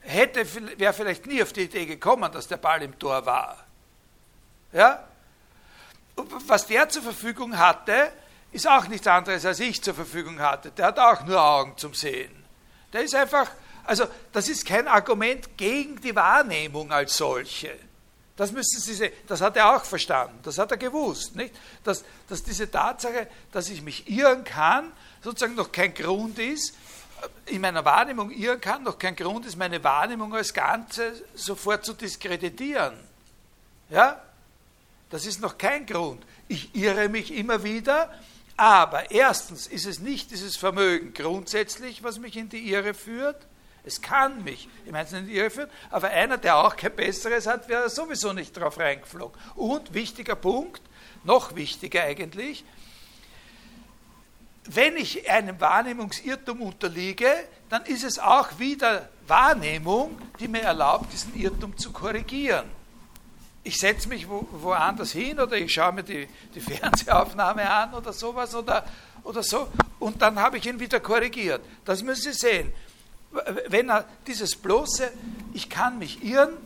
[0.00, 0.46] hätte,
[0.78, 3.65] wäre vielleicht nie auf die Idee gekommen, dass der Ball im Tor war.
[4.76, 5.02] Ja?
[6.46, 8.12] Was der zur Verfügung hatte,
[8.52, 10.70] ist auch nichts anderes, als ich zur Verfügung hatte.
[10.70, 12.44] Der hat auch nur Augen zum Sehen.
[12.92, 13.50] Der ist einfach,
[13.84, 17.74] also das ist kein Argument gegen die Wahrnehmung als solche.
[18.36, 21.54] Das müssen Sie sehen, das hat er auch verstanden, das hat er gewusst, nicht?
[21.82, 26.76] Dass, dass diese Tatsache, dass ich mich irren kann, sozusagen noch kein Grund ist,
[27.46, 31.94] in meiner Wahrnehmung irren kann, noch kein Grund ist, meine Wahrnehmung als Ganze sofort zu
[31.94, 32.94] diskreditieren.
[33.88, 34.20] Ja?
[35.10, 36.24] Das ist noch kein Grund.
[36.48, 38.12] Ich irre mich immer wieder,
[38.56, 43.46] aber erstens ist es nicht dieses Vermögen grundsätzlich, was mich in die Irre führt.
[43.84, 47.46] Es kann mich im Einzelnen in die Irre führen, aber einer, der auch kein Besseres
[47.46, 49.40] hat, wäre sowieso nicht drauf reingeflogen.
[49.54, 50.82] Und wichtiger Punkt,
[51.22, 52.64] noch wichtiger eigentlich,
[54.68, 57.32] wenn ich einem Wahrnehmungsirrtum unterliege,
[57.68, 62.75] dann ist es auch wieder Wahrnehmung, die mir erlaubt, diesen Irrtum zu korrigieren
[63.66, 68.12] ich setze mich wo, woanders hin oder ich schaue mir die, die Fernsehaufnahme an oder
[68.12, 68.86] sowas oder,
[69.24, 71.60] oder so und dann habe ich ihn wieder korrigiert.
[71.84, 72.72] Das müssen Sie sehen.
[73.68, 75.10] Wenn er dieses bloße,
[75.52, 76.56] ich kann mich irren,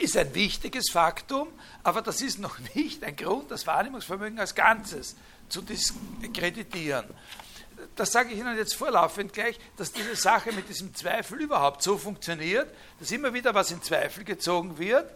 [0.00, 1.48] ist ein wichtiges Faktum,
[1.84, 5.14] aber das ist noch nicht ein Grund, das Wahrnehmungsvermögen als Ganzes
[5.48, 7.06] zu diskreditieren.
[7.96, 11.96] Das sage ich Ihnen jetzt vorlaufend gleich, dass diese Sache mit diesem Zweifel überhaupt so
[11.96, 12.68] funktioniert,
[12.98, 15.08] dass immer wieder was in Zweifel gezogen wird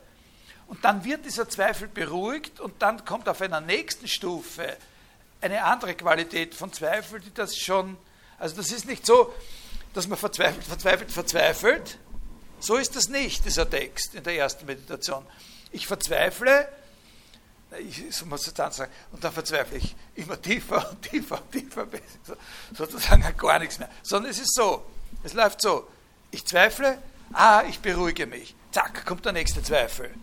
[0.67, 4.77] und dann wird dieser Zweifel beruhigt und dann kommt auf einer nächsten Stufe
[5.41, 7.97] eine andere Qualität von Zweifel, die das schon,
[8.39, 9.33] also das ist nicht so,
[9.93, 11.99] dass man verzweifelt, verzweifelt, verzweifelt
[12.61, 15.25] So ist das nicht, dieser Text in der ersten Meditation.
[15.71, 16.69] Ich verzweifle,
[17.79, 21.53] ich so muss ich dann sagen, und dann verzweifle ich immer tiefer und tiefer und
[21.53, 21.87] tiefer,
[22.73, 23.91] sozusagen gar nichts mehr.
[24.03, 24.85] Sondern es ist so,
[25.23, 25.87] es läuft so,
[26.31, 26.99] ich zweifle,
[27.33, 28.55] ah, ich beruhige mich.
[28.73, 30.15] Zack, kommt der nächste Zweifel.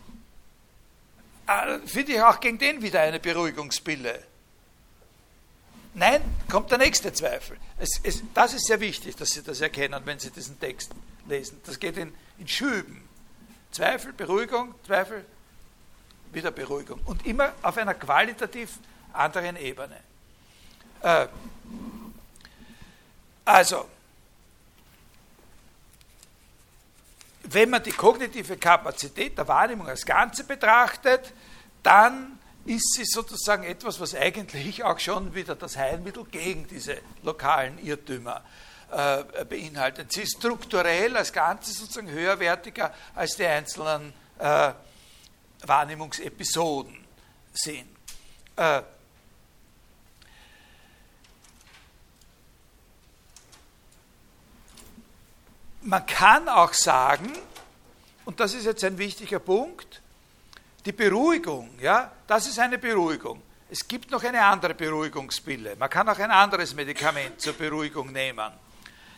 [1.45, 4.23] Ah, Finde ich auch gegen den wieder eine Beruhigungspille.
[5.93, 7.57] Nein, kommt der nächste Zweifel.
[7.77, 10.91] Es, es, das ist sehr wichtig, dass Sie das erkennen, wenn Sie diesen Text
[11.27, 11.59] lesen.
[11.65, 13.03] Das geht in, in Schüben.
[13.71, 15.25] Zweifel, Beruhigung, Zweifel,
[16.31, 16.99] wieder Beruhigung.
[17.05, 18.71] Und immer auf einer qualitativ
[19.11, 19.97] anderen Ebene.
[21.01, 21.27] Äh,
[23.43, 23.87] also,
[27.43, 31.33] wenn man die kognitive Kapazität der Wahrnehmung als Ganze betrachtet,
[31.83, 37.83] dann ist sie sozusagen etwas, was eigentlich auch schon wieder das Heilmittel gegen diese lokalen
[37.83, 38.43] Irrtümer
[38.91, 40.11] äh, beinhaltet.
[40.11, 44.71] Sie ist strukturell als Ganzes sozusagen höherwertiger als die einzelnen äh,
[45.65, 47.05] Wahrnehmungsepisoden
[47.53, 47.87] sind.
[48.55, 48.81] Äh,
[55.81, 57.31] man kann auch sagen,
[58.25, 60.01] und das ist jetzt ein wichtiger Punkt,
[60.85, 63.41] die Beruhigung, ja, das ist eine Beruhigung.
[63.69, 65.75] Es gibt noch eine andere Beruhigungspille.
[65.77, 68.51] Man kann auch ein anderes Medikament zur Beruhigung nehmen.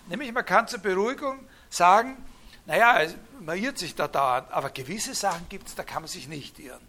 [0.07, 2.17] Nämlich man kann zur Beruhigung sagen,
[2.65, 6.27] naja, man irrt sich da dauernd, aber gewisse Sachen gibt es, da kann man sich
[6.27, 6.81] nicht irren.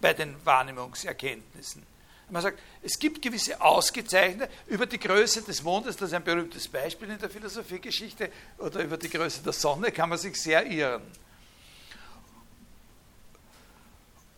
[0.00, 1.82] Bei den Wahrnehmungserkenntnissen.
[2.30, 6.68] Man sagt, es gibt gewisse ausgezeichnete, über die Größe des Mondes, das ist ein berühmtes
[6.68, 11.02] Beispiel in der Philosophiegeschichte, oder über die Größe der Sonne kann man sich sehr irren.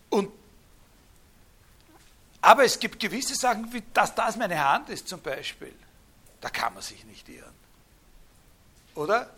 [0.09, 0.31] Und,
[2.41, 5.73] aber es gibt gewisse Sachen, wie dass das meine Hand ist zum Beispiel.
[6.41, 7.53] Da kann man sich nicht irren.
[8.95, 9.29] Oder?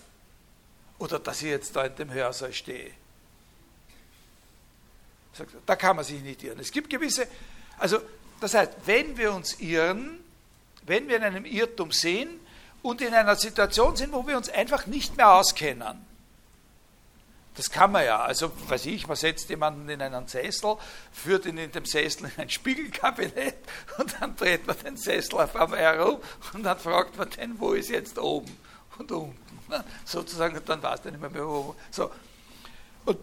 [0.98, 2.92] Oder dass ich jetzt da in dem Hörsaal stehe.
[5.66, 6.60] Da kann man sich nicht irren.
[6.60, 7.28] Es gibt gewisse,
[7.78, 8.02] also
[8.40, 10.20] das heißt, wenn wir uns irren,
[10.86, 12.30] wenn wir in einem Irrtum sehen
[12.82, 16.06] und in einer Situation sind, wo wir uns einfach nicht mehr auskennen,
[17.56, 18.22] das kann man ja.
[18.22, 20.76] Also, weiß ich, man setzt jemanden in einen Sessel,
[21.12, 23.56] führt ihn in dem Sessel in ein Spiegelkabinett
[23.98, 26.20] und dann dreht man den Sessel auf einmal herum
[26.54, 28.58] und dann fragt man den, wo ist jetzt oben
[28.98, 29.46] und unten.
[30.06, 31.76] Sozusagen, dann weiß der nicht mehr, mehr wo.
[31.92, 32.12] So.
[33.06, 33.18] Und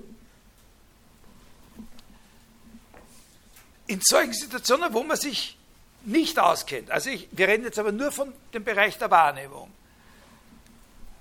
[3.86, 5.58] in solchen Situationen, wo man sich
[6.04, 9.70] nicht auskennt, also ich, wir reden jetzt aber nur von dem Bereich der Wahrnehmung,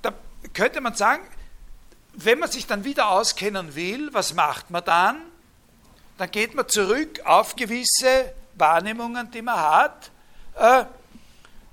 [0.01, 0.13] da
[0.53, 1.23] könnte man sagen,
[2.13, 5.21] wenn man sich dann wieder auskennen will, was macht man dann?
[6.17, 10.11] Dann geht man zurück auf gewisse Wahrnehmungen, die man hat,
[10.55, 10.85] äh,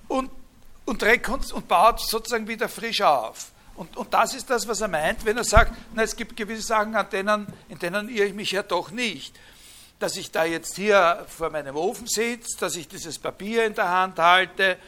[0.06, 0.30] und,
[0.84, 3.52] und, und baut sozusagen wieder frisch auf.
[3.74, 6.62] Und, und, das ist das, was er meint, wenn er sagt, na, es gibt gewisse
[6.62, 9.38] Sachen, an denen, in denen irre ich mich ja doch nicht.
[9.98, 13.88] Dass ich da jetzt hier vor meinem Ofen sitze, dass ich dieses Papier in der
[13.88, 14.78] Hand halte,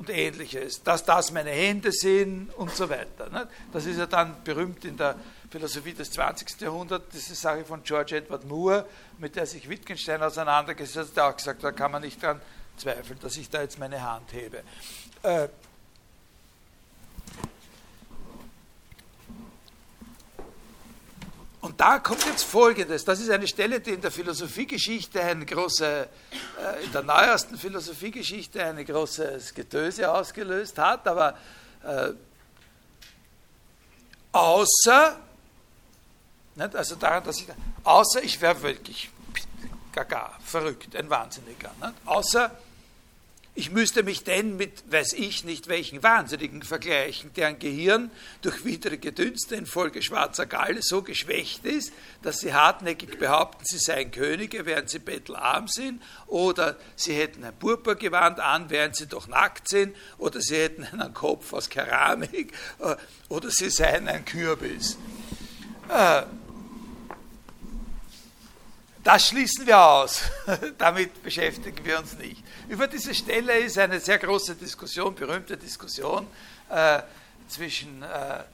[0.00, 3.28] und ähnliches, dass das meine Hände sind und so weiter.
[3.28, 3.46] Ne?
[3.70, 5.14] Das ist ja dann berühmt in der
[5.50, 6.58] Philosophie des 20.
[6.58, 8.86] Jahrhunderts, diese Sache von George Edward Moore,
[9.18, 12.40] mit der sich Wittgenstein auseinandergesetzt hat, der auch gesagt, da kann man nicht daran
[12.78, 14.62] zweifeln, dass ich da jetzt meine Hand hebe.
[21.70, 23.04] Und da kommt jetzt Folgendes.
[23.04, 26.08] Das ist eine Stelle, die in der Philosophiegeschichte eine große,
[26.58, 31.38] äh, in der neuesten Philosophiegeschichte ein großes Getöse ausgelöst hat, aber
[31.84, 32.08] äh,
[34.32, 35.16] außer,
[36.56, 37.46] nicht, also daran, dass ich,
[37.84, 39.08] außer ich wäre wirklich
[39.92, 42.50] gaga, verrückt, ein Wahnsinniger, nicht, außer
[43.54, 48.10] ich müsste mich denn mit, weiß ich nicht welchen Wahnsinnigen vergleichen, deren Gehirn
[48.42, 54.12] durch widrige Dünste infolge schwarzer Galle so geschwächt ist, dass sie hartnäckig behaupten, sie seien
[54.12, 59.68] Könige, während sie bettelarm sind, oder sie hätten ein Purpurgewand an, während sie doch nackt
[59.68, 62.94] sind, oder sie hätten einen Kopf aus Keramik, äh,
[63.28, 64.96] oder sie seien ein Kürbis.
[65.88, 66.22] Äh,
[69.02, 70.22] das schließen wir aus.
[70.78, 72.42] Damit beschäftigen wir uns nicht.
[72.68, 76.26] Über diese Stelle ist eine sehr große Diskussion, berühmte Diskussion
[76.68, 77.00] äh,
[77.48, 78.44] zwischen äh,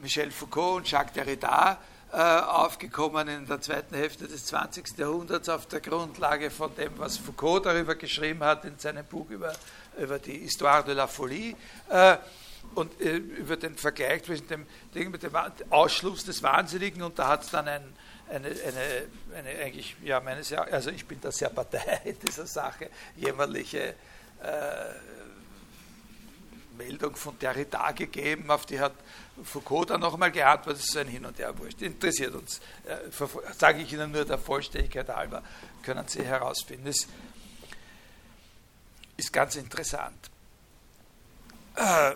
[0.00, 1.78] Michel Foucault und Jacques Derrida
[2.12, 4.98] äh, aufgekommen in der zweiten Hälfte des 20.
[4.98, 9.52] Jahrhunderts auf der Grundlage von dem, was Foucault darüber geschrieben hat in seinem Buch über,
[9.98, 11.56] über die Histoire de la Folie
[11.88, 12.16] äh,
[12.74, 15.12] und äh, über den Vergleich zwischen dem, dem
[15.70, 17.94] Ausschluss des Wahnsinnigen und da hat es dann ein
[18.34, 23.94] eine, eine, eine eigentlich, ja, meines also ich bin da sehr Partei dieser Sache, jämmerliche
[24.42, 24.94] äh,
[26.76, 28.92] Meldung von Derrida gegeben, auf die hat
[29.42, 31.82] Foucault dann noch einmal geantwortet, das ist ein Hin und Her wurscht.
[31.82, 32.96] Interessiert uns, äh,
[33.56, 35.42] sage ich Ihnen nur der Vollständigkeit halber,
[35.82, 36.86] können Sie herausfinden.
[36.86, 37.06] Das
[39.16, 40.30] ist ganz interessant.
[41.76, 42.12] Äh,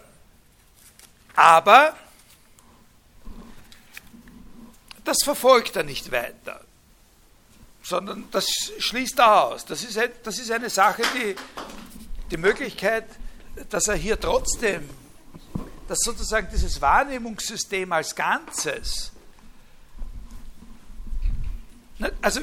[1.35, 1.95] aber
[5.09, 6.61] das verfolgt er nicht weiter,
[7.83, 8.47] sondern das
[8.79, 9.65] schließt er aus.
[9.65, 11.35] Das ist, das ist eine Sache, die
[12.31, 13.07] die Möglichkeit,
[13.71, 14.89] dass er hier trotzdem,
[15.89, 19.13] dass sozusagen dieses Wahrnehmungssystem als Ganzes,
[21.99, 22.43] ne, also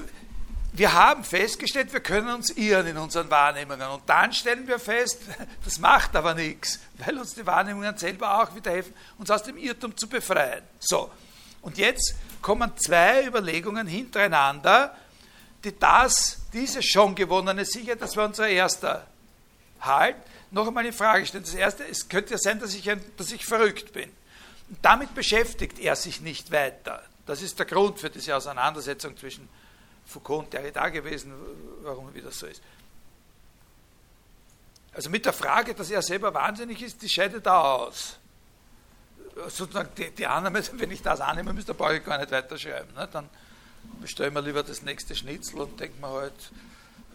[0.74, 3.88] wir haben festgestellt, wir können uns irren in unseren Wahrnehmungen.
[3.90, 5.22] Und dann stellen wir fest,
[5.64, 9.56] das macht aber nichts, weil uns die Wahrnehmungen selber auch wieder helfen, uns aus dem
[9.56, 10.64] Irrtum zu befreien.
[10.80, 11.12] So,
[11.62, 14.96] und jetzt kommen zwei Überlegungen hintereinander,
[15.64, 19.08] die das, diese schon gewonnene Sicherheit, das war unser erster
[19.82, 20.16] Halt,
[20.52, 21.44] noch einmal in Frage stellen.
[21.44, 24.12] Das erste, es könnte ja sein, dass ich, ein, dass ich verrückt bin.
[24.70, 27.04] Und damit beschäftigt er sich nicht weiter.
[27.26, 29.50] Das ist der Grund für diese Auseinandersetzung zwischen
[30.06, 31.34] Foucault und Derrida gewesen,
[31.82, 32.62] warum wie das so ist.
[34.94, 38.20] Also mit der Frage, dass er selber wahnsinnig ist, die scheidet da aus.
[39.50, 42.94] Sozusagen die, die Annahme, wenn ich das annehme, müsste, brauche ich gar nicht weiterschreiben.
[42.96, 43.08] Ne?
[43.12, 43.30] Dann
[44.02, 46.34] bestelle ich mir lieber das nächste Schnitzel und denke mir halt,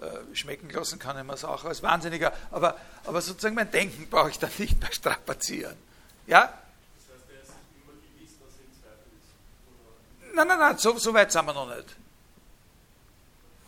[0.00, 4.08] äh, schmecken lassen kann ich mir es auch als Wahnsinniger, aber, aber sozusagen mein Denken
[4.08, 5.76] brauche ich dann nicht mehr strapazieren.
[6.26, 6.54] Ja?
[10.32, 11.96] Nein, nein, nein, so, so weit sind wir noch nicht.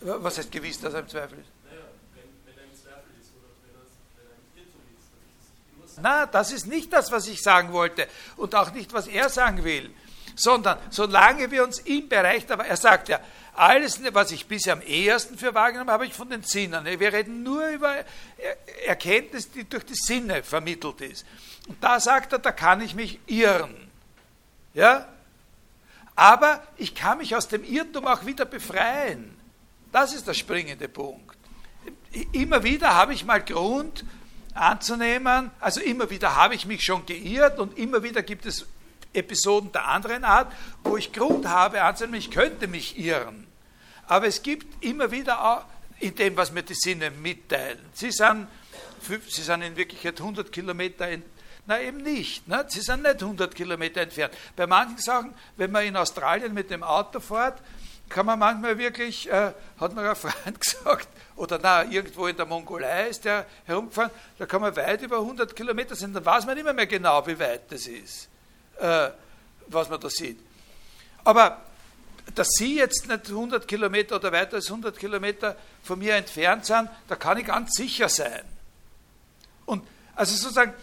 [0.00, 1.48] Was heißt gewiss, dass er im Zweifel ist?
[1.64, 1.84] Naja,
[2.14, 3.84] wenn, wenn er im Zweifel ist oder wenn er,
[4.16, 5.81] wenn er im Irrtum ist, dann ist es immer so.
[6.00, 9.64] Na, das ist nicht das, was ich sagen wollte und auch nicht, was er sagen
[9.64, 9.90] will,
[10.34, 13.20] sondern solange wir uns im Bereich, aber er sagt ja,
[13.54, 16.86] alles, was ich bisher am ehesten für wahrgenommen habe, habe ich von den Sinnen.
[16.86, 17.96] Wir reden nur über
[18.86, 21.26] Erkenntnis, die durch die Sinne vermittelt ist.
[21.68, 23.90] Und da sagt er, da kann ich mich irren.
[24.72, 25.06] Ja?
[26.16, 29.36] Aber ich kann mich aus dem Irrtum auch wieder befreien.
[29.92, 31.36] Das ist der springende Punkt.
[32.32, 34.04] Immer wieder habe ich mal Grund
[34.54, 38.66] anzunehmen, also immer wieder habe ich mich schon geirrt und immer wieder gibt es
[39.12, 40.52] Episoden der anderen Art,
[40.84, 43.46] wo ich Grund habe anzunehmen, ich könnte mich irren.
[44.06, 45.64] Aber es gibt immer wieder auch
[46.00, 47.78] in dem, was mir die Sinne mitteilen.
[47.92, 48.48] Sie sind,
[49.28, 51.32] sie sind in Wirklichkeit 100 Kilometer entfernt.
[51.66, 52.48] Na eben nicht.
[52.48, 52.64] Ne?
[52.68, 54.34] Sie sind nicht 100 Kilometer entfernt.
[54.56, 57.60] Bei manchen Sachen, wenn man in Australien mit dem Auto fährt,
[58.12, 62.46] kann man manchmal wirklich, äh, hat mir ein Freund gesagt, oder na, irgendwo in der
[62.46, 66.54] Mongolei ist der herumgefahren, da kann man weit über 100 Kilometer sein, dann weiß man
[66.54, 68.28] nicht mehr genau, wie weit das ist
[68.82, 69.10] äh,
[69.68, 70.38] was man da sieht.
[71.24, 71.62] Aber
[72.34, 76.88] dass Sie jetzt nicht 100 Kilometer oder weiter als 100 Kilometer von mir entfernt sind,
[77.08, 78.42] da kann ich ganz sicher sein.
[79.66, 80.74] Und also sozusagen,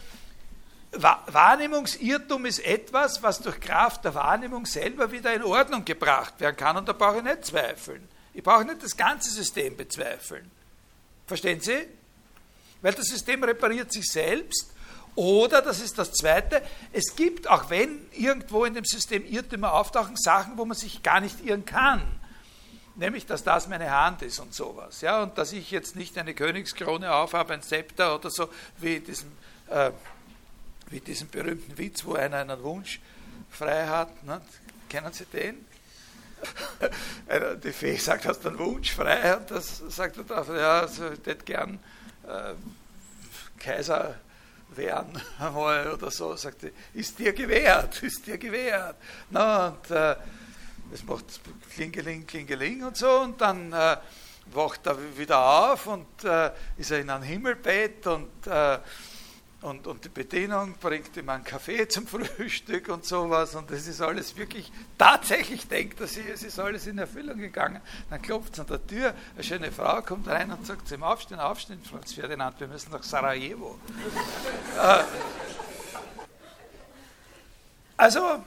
[0.92, 6.78] Wahrnehmungsirrtum ist etwas, was durch Kraft der Wahrnehmung selber wieder in Ordnung gebracht werden kann.
[6.78, 8.08] Und da brauche ich nicht zweifeln.
[8.34, 10.50] Ich brauche nicht das ganze System bezweifeln.
[11.28, 11.88] Verstehen Sie?
[12.82, 14.72] Weil das System repariert sich selbst
[15.16, 16.62] oder, das ist das Zweite,
[16.94, 21.20] es gibt, auch wenn irgendwo in dem System Irrtümer auftauchen, Sachen, wo man sich gar
[21.20, 22.02] nicht irren kann.
[22.96, 25.02] Nämlich, dass das meine Hand ist und sowas.
[25.02, 25.24] Ja?
[25.24, 29.32] Und dass ich jetzt nicht eine Königskrone aufhabe, ein Zepter oder so, wie diesem,
[29.68, 29.92] äh,
[30.90, 33.00] wie diesem berühmten Witz, wo einer einen Wunsch
[33.50, 34.24] frei hat.
[34.24, 34.42] Ne?
[34.88, 35.66] Kennen Sie den?
[37.64, 39.38] Die Fee sagt, hast du einen Wunsch frei?
[39.38, 41.80] Und das sagt er drauf, ja, also, ich hätte gern
[42.28, 42.54] äh,
[43.60, 44.16] Kaiser
[44.76, 48.96] werden einmal oder so, sagte, ist dir gewährt, ist dir gewährt.
[49.30, 50.16] Na, und äh,
[50.94, 51.26] es macht
[51.74, 53.98] Klingeling, Klingeling und so und dann äh,
[54.52, 58.80] wacht er wieder auf und äh, ist er in einem Himmelbett und äh,
[59.62, 63.56] und, und die Bedienung bringt ihm einen Kaffee zum Frühstück und sowas.
[63.56, 67.82] Und das ist alles wirklich, tatsächlich denkt er sich, es ist alles in Erfüllung gegangen.
[68.10, 71.04] Dann klopft es an der Tür, eine schöne Frau kommt rein und sagt zu ihm,
[71.04, 73.78] aufstehen, aufstehen, Franz Ferdinand, wir müssen nach Sarajevo.
[74.80, 75.04] Äh,
[77.98, 78.42] also,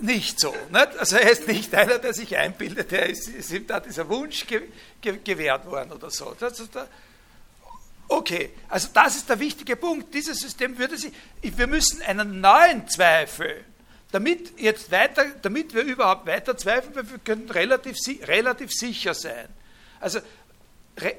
[0.00, 0.54] nicht so.
[0.70, 0.98] Nicht?
[0.98, 4.46] Also er ist nicht einer, der sich einbildet, er ist, ist ihm da dieser Wunsch
[4.46, 4.62] ge,
[5.00, 6.36] ge, gewährt worden oder so.
[6.38, 6.88] Das, das,
[8.08, 10.12] Okay, also das ist der wichtige Punkt.
[10.14, 13.64] Dieses System würde sich, wir müssen einen neuen Zweifel,
[14.12, 17.96] damit, jetzt weiter, damit wir überhaupt weiter zweifeln, wir können relativ,
[18.26, 19.48] relativ sicher sein.
[19.98, 20.20] Also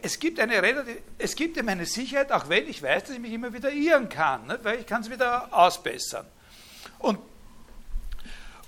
[0.02, 0.86] es gibt, eine
[1.18, 4.08] es gibt eben eine Sicherheit, auch wenn ich weiß, dass ich mich immer wieder irren
[4.08, 4.64] kann, nicht?
[4.64, 6.26] weil ich kann es wieder ausbessern.
[7.00, 7.20] Und,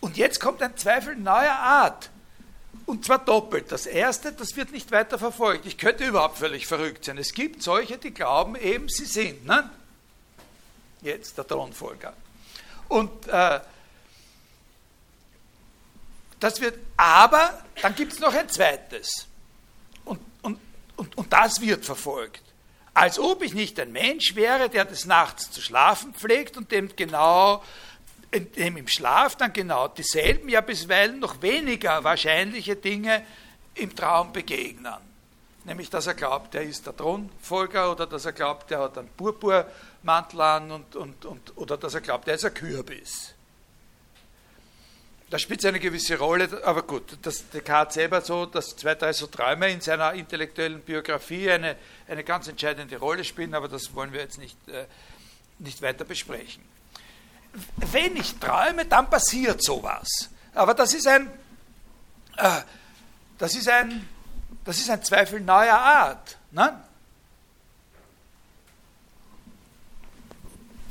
[0.01, 2.09] und jetzt kommt ein Zweifel neuer Art.
[2.87, 3.71] Und zwar doppelt.
[3.71, 5.67] Das erste, das wird nicht weiter verfolgt.
[5.67, 7.19] Ich könnte überhaupt völlig verrückt sein.
[7.19, 9.45] Es gibt solche, die glauben eben, sie sind.
[9.45, 9.69] Ne?
[11.01, 12.13] jetzt der Thronfolger.
[12.87, 13.59] Und äh,
[16.39, 19.27] das wird, aber dann gibt es noch ein zweites.
[20.05, 20.59] Und, und,
[20.95, 22.43] und, und das wird verfolgt.
[22.93, 26.95] Als ob ich nicht ein Mensch wäre, der des Nachts zu schlafen pflegt und dem
[26.95, 27.63] genau,
[28.31, 33.23] im Schlaf dann genau dieselben, ja bisweilen noch weniger wahrscheinliche Dinge
[33.75, 35.07] im Traum begegnen.
[35.63, 39.09] Nämlich, dass er glaubt, er ist der Thronfolger oder dass er glaubt, er hat einen
[39.09, 43.33] Purpurmantel an und, und, und, oder dass er glaubt, er ist ein Kürbis.
[45.29, 49.27] Da spielt eine gewisse Rolle, aber gut, dass Descartes selber so, dass zwei, drei so
[49.27, 51.75] Träume in seiner intellektuellen Biografie eine,
[52.07, 54.85] eine ganz entscheidende Rolle spielen, aber das wollen wir jetzt nicht, äh,
[55.59, 56.63] nicht weiter besprechen.
[57.77, 60.29] Wenn ich träume, dann passiert sowas.
[60.53, 61.29] Aber das ist ein,
[62.37, 62.61] äh,
[63.37, 64.07] das ist ein,
[64.63, 66.37] das ist ein Zweifel neuer Art.
[66.51, 66.81] Ne?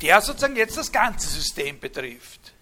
[0.01, 2.53] Der sozusagen jetzt das ganze System betrifft.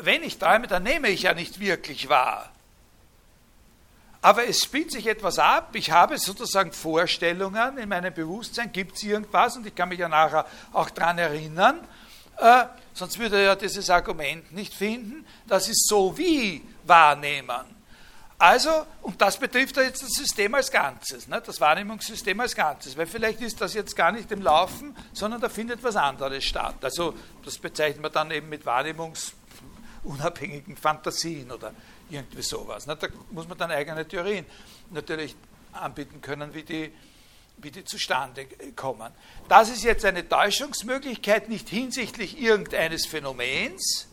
[0.00, 2.52] Wenn ich träume, dann nehme ich ja nicht wirklich wahr.
[4.20, 5.70] Aber es spielt sich etwas ab.
[5.74, 8.70] Ich habe sozusagen Vorstellungen in meinem Bewusstsein.
[8.72, 9.56] Gibt es irgendwas?
[9.56, 11.80] Und ich kann mich ja nachher auch daran erinnern.
[12.36, 12.64] Äh,
[12.94, 15.26] sonst würde er ja dieses Argument nicht finden.
[15.46, 17.82] Das ist so wie wahrnehmen.
[18.38, 21.40] Also, und das betrifft ja jetzt das System als Ganzes, ne?
[21.46, 25.48] das Wahrnehmungssystem als Ganzes, weil vielleicht ist das jetzt gar nicht im Laufen, sondern da
[25.48, 26.74] findet was anderes statt.
[26.82, 27.14] Also,
[27.44, 31.72] das bezeichnet man dann eben mit wahrnehmungsunabhängigen Fantasien oder
[32.10, 32.88] irgendwie sowas.
[32.88, 32.96] Ne?
[32.96, 34.44] Da muss man dann eigene Theorien
[34.90, 35.36] natürlich
[35.72, 36.90] anbieten können, wie die,
[37.58, 39.12] die zustande kommen.
[39.48, 44.08] Das ist jetzt eine Täuschungsmöglichkeit nicht hinsichtlich irgendeines Phänomens,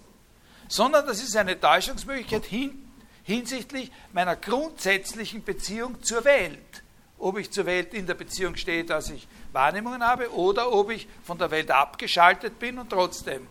[0.68, 2.92] sondern das ist eine Täuschungsmöglichkeit hin,
[3.24, 6.84] hinsichtlich meiner grundsätzlichen Beziehung zur Welt.
[7.18, 11.08] Ob ich zur Welt in der Beziehung stehe, dass ich Wahrnehmungen habe, oder ob ich
[11.24, 13.46] von der Welt abgeschaltet bin und trotzdem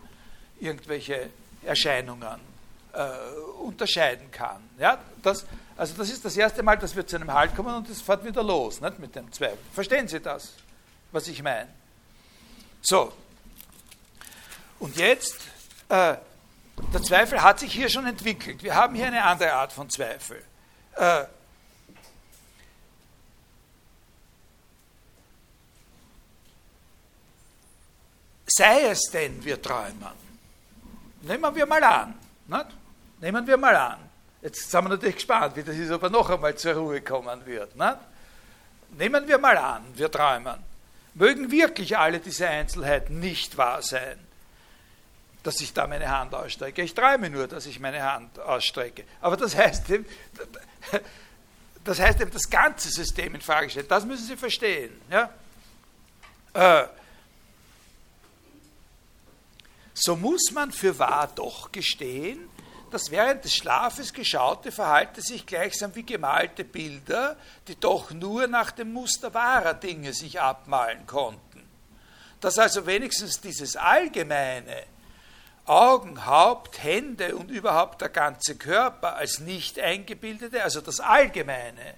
[0.59, 1.29] irgendwelche
[1.63, 2.39] Erscheinungen
[2.93, 3.09] äh,
[3.61, 4.61] unterscheiden kann.
[4.79, 5.45] Ja, das,
[5.79, 8.25] also das ist das erste Mal, dass wir zu einem Halt kommen und es fährt
[8.25, 9.57] wieder los nicht, mit dem Zweifel.
[9.73, 10.53] Verstehen Sie das,
[11.13, 11.69] was ich meine?
[12.81, 13.13] So,
[14.79, 15.37] und jetzt
[15.87, 16.17] äh,
[16.93, 18.61] der Zweifel hat sich hier schon entwickelt.
[18.61, 20.43] Wir haben hier eine andere Art von Zweifel.
[20.95, 21.23] Äh,
[28.47, 30.29] sei es denn, wir träumen.
[31.21, 32.19] Nehmen wir mal an.
[32.47, 32.67] Nicht?
[33.21, 34.08] Nehmen wir mal an.
[34.41, 37.45] Jetzt sind wir natürlich gespannt, wie das ist, ob er noch einmal zur Ruhe kommen
[37.45, 37.75] wird.
[37.75, 37.97] Nicht?
[38.97, 40.57] Nehmen wir mal an, wir träumen.
[41.13, 44.19] Mögen wirklich alle diese Einzelheiten nicht wahr sein
[45.43, 46.81] dass ich da meine Hand ausstrecke.
[46.81, 49.05] Ich träume nur, dass ich meine Hand ausstrecke.
[49.21, 50.05] Aber das heißt eben,
[51.83, 53.87] das, heißt eben das ganze System in Frage stellen.
[53.87, 54.99] Das müssen Sie verstehen.
[55.09, 55.33] Ja?
[56.53, 56.87] Äh,
[59.93, 62.48] so muss man für wahr doch gestehen,
[62.89, 67.37] dass während des Schlafes geschaute verhalte sich gleichsam wie gemalte Bilder,
[67.67, 71.63] die doch nur nach dem Muster wahrer Dinge sich abmalen konnten.
[72.41, 74.83] Dass also wenigstens dieses Allgemeine,
[75.65, 81.95] Augen, Haupt, Hände und überhaupt der ganze Körper als nicht eingebildete, also das Allgemeine,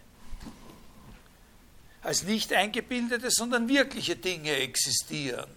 [2.04, 5.50] als nicht eingebildete, sondern wirkliche Dinge existieren.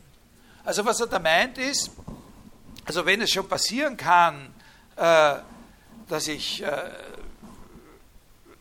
[0.65, 1.91] Also was er da meint ist,
[2.85, 4.55] also wenn es schon passieren kann,
[4.97, 5.35] äh,
[6.09, 6.91] dass ich äh,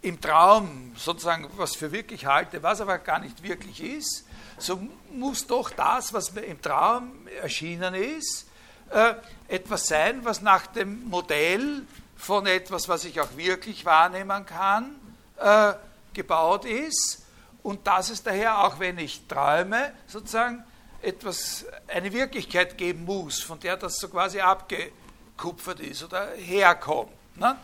[0.02, 4.26] im Traum sozusagen was für wirklich halte, was aber gar nicht wirklich ist,
[4.58, 4.80] so
[5.12, 8.48] muss doch das, was mir im Traum erschienen ist,
[8.90, 9.16] äh,
[9.48, 11.84] etwas sein, was nach dem Modell
[12.16, 14.96] von etwas, was ich auch wirklich wahrnehmen kann,
[15.38, 15.74] äh,
[16.14, 17.26] gebaut ist.
[17.64, 20.64] Und dass es daher, auch wenn ich träume, sozusagen
[21.02, 24.40] etwas, eine Wirklichkeit geben muss, von der das so quasi
[25.34, 27.12] abgekupfert ist oder herkommt.
[27.36, 27.56] Ne?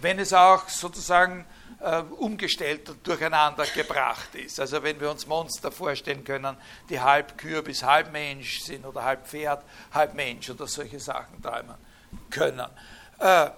[0.00, 1.44] Wenn es auch sozusagen
[1.80, 4.60] äh, umgestellt und durcheinander gebracht ist.
[4.60, 6.56] Also wenn wir uns Monster vorstellen können,
[6.88, 11.76] die halb Kürbis, halb Mensch sind oder halb Pferd, halb Mensch oder solche Sachen träumen
[12.30, 12.66] können.
[13.18, 13.50] Äh,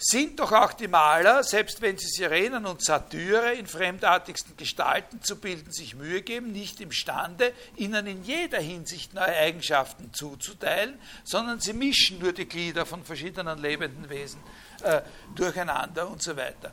[0.00, 5.40] sind doch auch die Maler, selbst wenn sie Sirenen und Satyre in fremdartigsten Gestalten zu
[5.40, 11.72] bilden sich Mühe geben, nicht imstande, ihnen in jeder Hinsicht neue Eigenschaften zuzuteilen, sondern sie
[11.72, 14.40] mischen nur die Glieder von verschiedenen lebenden Wesen
[14.84, 15.02] äh,
[15.34, 16.70] durcheinander und so weiter.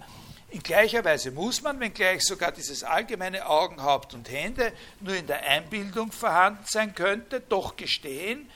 [0.52, 5.26] In gleicher Weise muss man, wenngleich sogar dieses allgemeine Augen, Haupt und Hände nur in
[5.26, 8.52] der Einbildung vorhanden sein könnte, doch gestehen,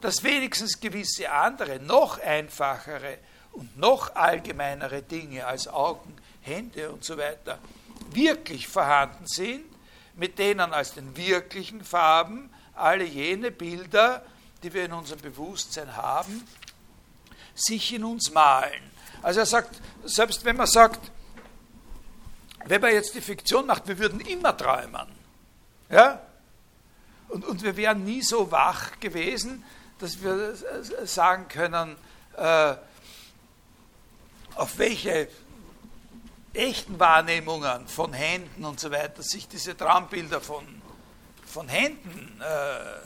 [0.00, 3.18] dass wenigstens gewisse andere, noch einfachere
[3.58, 7.58] und noch allgemeinere Dinge als Augen, Hände und so weiter
[8.10, 9.64] wirklich vorhanden sind,
[10.14, 14.22] mit denen als den wirklichen Farben alle jene Bilder
[14.62, 16.46] die wir in unserem Bewusstsein haben,
[17.54, 18.90] sich in uns malen.
[19.22, 21.10] Also er sagt, selbst wenn man sagt,
[22.64, 25.06] wenn man jetzt die Fiktion macht, wir würden immer träumen.
[25.90, 26.20] Ja?
[27.28, 29.64] Und, und wir wären nie so wach gewesen,
[29.98, 30.54] dass wir
[31.04, 31.96] sagen können,
[32.36, 32.74] äh,
[34.58, 35.28] auf welche
[36.52, 40.64] echten Wahrnehmungen von Händen und so weiter sich diese Traumbilder von,
[41.46, 42.98] von Händen äh,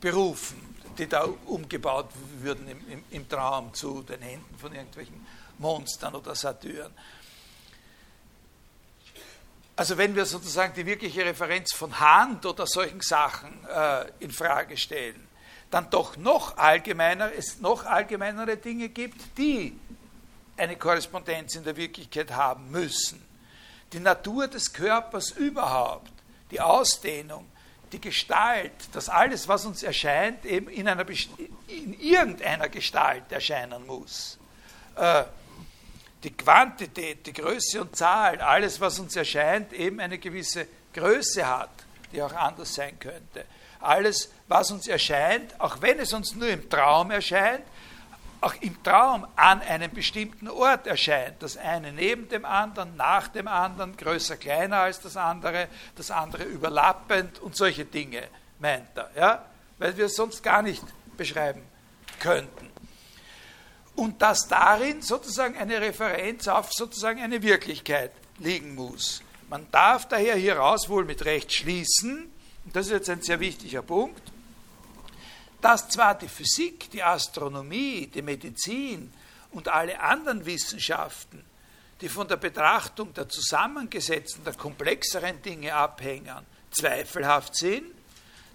[0.00, 5.26] berufen, die da umgebaut würden im, im, im Traum zu den Händen von irgendwelchen
[5.58, 6.92] Monstern oder Satyren.
[9.76, 14.76] Also wenn wir sozusagen die wirkliche Referenz von Hand oder solchen Sachen äh, in Frage
[14.76, 15.26] stellen,
[15.70, 19.78] dann doch noch allgemeiner, es noch allgemeinere Dinge gibt, die
[20.60, 23.20] eine Korrespondenz in der Wirklichkeit haben müssen.
[23.92, 26.12] Die Natur des Körpers überhaupt,
[26.50, 27.50] die Ausdehnung,
[27.92, 31.04] die Gestalt, das alles, was uns erscheint, eben in, einer,
[31.66, 34.38] in irgendeiner Gestalt erscheinen muss.
[34.94, 35.24] Äh,
[36.22, 41.70] die Quantität, die Größe und Zahl, alles, was uns erscheint, eben eine gewisse Größe hat,
[42.12, 43.46] die auch anders sein könnte.
[43.80, 47.64] Alles, was uns erscheint, auch wenn es uns nur im Traum erscheint,
[48.40, 51.42] auch im Traum an einem bestimmten Ort erscheint.
[51.42, 56.44] Das eine neben dem anderen, nach dem anderen, größer, kleiner als das andere, das andere
[56.44, 58.22] überlappend und solche Dinge
[58.58, 59.44] meint er, ja?
[59.78, 60.84] weil wir es sonst gar nicht
[61.16, 61.62] beschreiben
[62.18, 62.70] könnten
[64.00, 69.22] und dass darin sozusagen eine Referenz auf sozusagen eine Wirklichkeit liegen muss.
[69.50, 72.32] Man darf daher hieraus wohl mit Recht schließen,
[72.64, 74.29] und das ist jetzt ein sehr wichtiger Punkt,
[75.60, 79.12] dass zwar die Physik, die Astronomie, die Medizin
[79.52, 81.44] und alle anderen Wissenschaften,
[82.00, 87.84] die von der Betrachtung der zusammengesetzten, der komplexeren Dinge abhängen, zweifelhaft sind,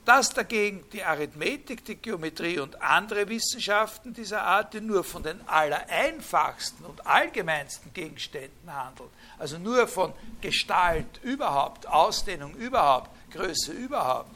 [0.05, 5.41] dass dagegen die Arithmetik, die Geometrie und andere Wissenschaften dieser Art, die nur von den
[5.47, 14.29] allereinfachsten und allgemeinsten Gegenständen handeln, also nur von Gestalt überhaupt, Ausdehnung überhaupt, Größe überhaupt,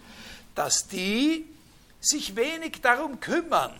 [0.55, 1.45] dass die
[1.99, 3.79] sich wenig darum kümmern,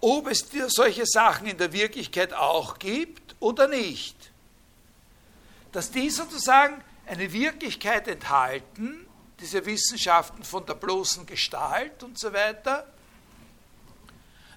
[0.00, 4.32] ob es solche Sachen in der Wirklichkeit auch gibt oder nicht.
[5.72, 9.06] Dass die sozusagen eine Wirklichkeit enthalten,
[9.40, 12.86] diese Wissenschaften von der bloßen Gestalt und so weiter,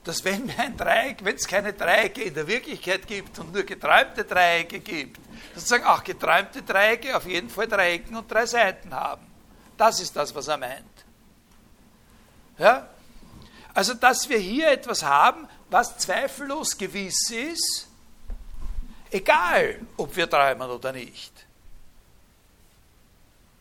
[0.03, 5.19] dass wenn es keine Dreiecke in der Wirklichkeit gibt und nur geträumte Dreiecke gibt,
[5.53, 9.25] sozusagen auch geträumte Dreiecke auf jeden Fall Dreiecken und drei Seiten haben.
[9.75, 10.85] Das ist das, was er meint.
[12.57, 12.87] Ja?
[13.73, 17.87] Also, dass wir hier etwas haben, was zweifellos gewiss ist,
[19.11, 21.31] egal ob wir träumen oder nicht.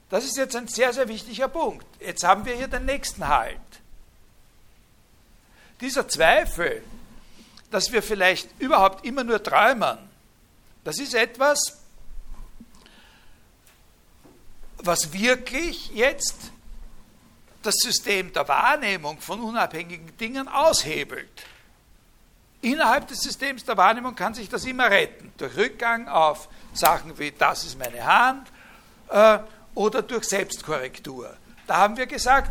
[0.08, 1.84] Das ist jetzt ein sehr, sehr wichtiger Punkt.
[2.00, 3.60] Jetzt haben wir hier den nächsten Halt.
[5.80, 6.82] Dieser Zweifel,
[7.70, 9.98] dass wir vielleicht überhaupt immer nur träumen,
[10.84, 11.78] das ist etwas,
[14.78, 16.52] was wirklich jetzt
[17.66, 21.44] das System der Wahrnehmung von unabhängigen Dingen aushebelt.
[22.62, 27.32] Innerhalb des Systems der Wahrnehmung kann sich das immer retten, durch Rückgang auf Sachen wie
[27.32, 28.48] das ist meine Hand,
[29.08, 29.38] äh,
[29.74, 31.36] oder durch Selbstkorrektur.
[31.66, 32.50] Da haben wir gesagt,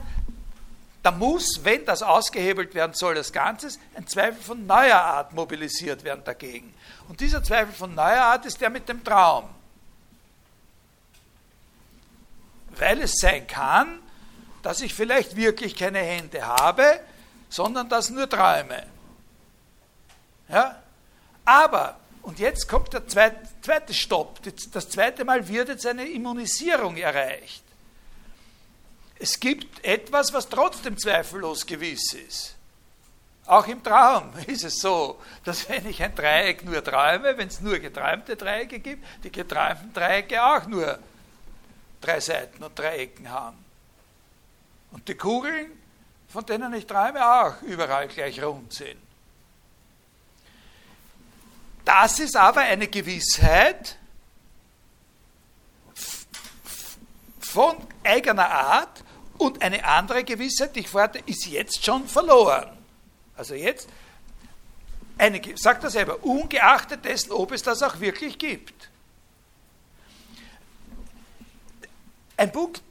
[1.01, 6.03] da muss, wenn das ausgehebelt werden soll, das Ganze, ein Zweifel von neuer Art mobilisiert
[6.03, 6.73] werden dagegen.
[7.07, 9.45] Und dieser Zweifel von neuer Art ist der mit dem Traum.
[12.77, 13.99] Weil es sein kann,
[14.65, 16.99] dass ich vielleicht wirklich keine Hände habe,
[17.49, 18.83] sondern das nur träume.
[20.49, 20.81] Ja?
[21.45, 24.39] Aber und jetzt kommt der zweite, zweite Stopp.
[24.71, 27.61] Das zweite Mal wird jetzt eine Immunisierung erreicht.
[29.19, 32.55] Es gibt etwas, was trotzdem zweifellos gewiss ist.
[33.45, 37.61] Auch im Traum ist es so, dass wenn ich ein Dreieck nur träume, wenn es
[37.61, 40.97] nur geträumte Dreiecke gibt, die geträumten Dreiecke auch nur
[42.01, 43.64] drei Seiten und drei Ecken haben.
[44.91, 45.71] Und die Kugeln,
[46.27, 48.97] von denen ich träume, auch überall gleich rund sind.
[51.83, 53.97] Das ist aber eine Gewissheit
[57.39, 59.03] von eigener Art
[59.37, 62.75] und eine andere Gewissheit, die ich vorhatte, ist jetzt schon verloren.
[63.37, 63.87] Also jetzt,
[65.17, 68.89] eine, sagt er selber, ungeachtet dessen, ob es das auch wirklich gibt.
[72.37, 72.81] Ein Punkt,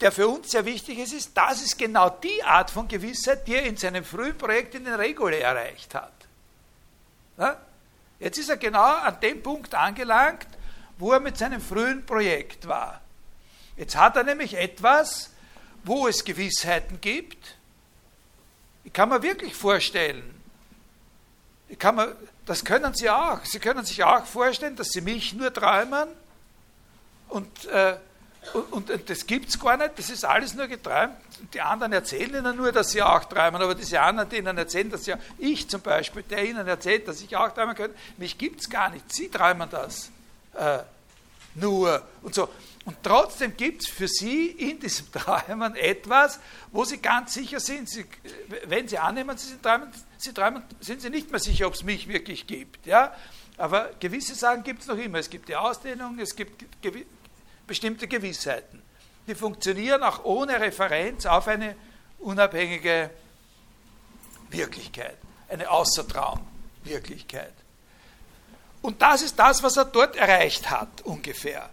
[0.00, 3.54] der für uns sehr wichtig ist, ist, das ist genau die Art von Gewissheit, die
[3.54, 6.12] er in seinem frühen Projekt in den Regule erreicht hat.
[7.36, 7.56] Ja?
[8.18, 10.46] Jetzt ist er genau an dem Punkt angelangt,
[10.98, 13.00] wo er mit seinem frühen Projekt war.
[13.76, 15.30] Jetzt hat er nämlich etwas,
[15.84, 17.56] wo es Gewissheiten gibt,
[18.84, 20.42] Ich kann mir wirklich vorstellen,
[21.68, 23.44] ich kann mir, das können Sie auch.
[23.44, 26.08] Sie können sich auch vorstellen, dass Sie mich nur träumen
[27.28, 27.96] und, äh,
[28.70, 31.14] und, und das gibt es gar nicht, das ist alles nur geträumt.
[31.54, 34.90] Die anderen erzählen Ihnen nur, dass Sie auch träumen, aber diese anderen, die Ihnen erzählen,
[34.90, 38.60] dass ja ich zum Beispiel, der Ihnen erzählt, dass ich auch träumen kann, mich gibt
[38.60, 39.12] es gar nicht.
[39.12, 40.10] Sie träumen das
[40.54, 40.78] äh,
[41.54, 42.48] nur und so.
[42.86, 46.40] Und trotzdem gibt es für Sie in diesem Träumen etwas,
[46.72, 48.04] wo Sie ganz sicher sind, Sie,
[48.66, 51.82] wenn Sie annehmen, Sie sind träumen, Sie träumen, sind Sie nicht mehr sicher, ob es
[51.82, 52.86] mich wirklich gibt.
[52.86, 53.14] Ja?
[53.58, 55.18] Aber gewisse Sachen gibt es noch immer.
[55.18, 56.64] Es gibt die Ausdehnung, es gibt
[57.70, 58.82] bestimmte Gewissheiten.
[59.28, 61.76] Die funktionieren auch ohne Referenz auf eine
[62.18, 63.10] unabhängige
[64.48, 65.16] Wirklichkeit,
[65.48, 67.52] eine Außertraumwirklichkeit.
[68.82, 71.70] Und das ist das, was er dort erreicht hat, ungefähr.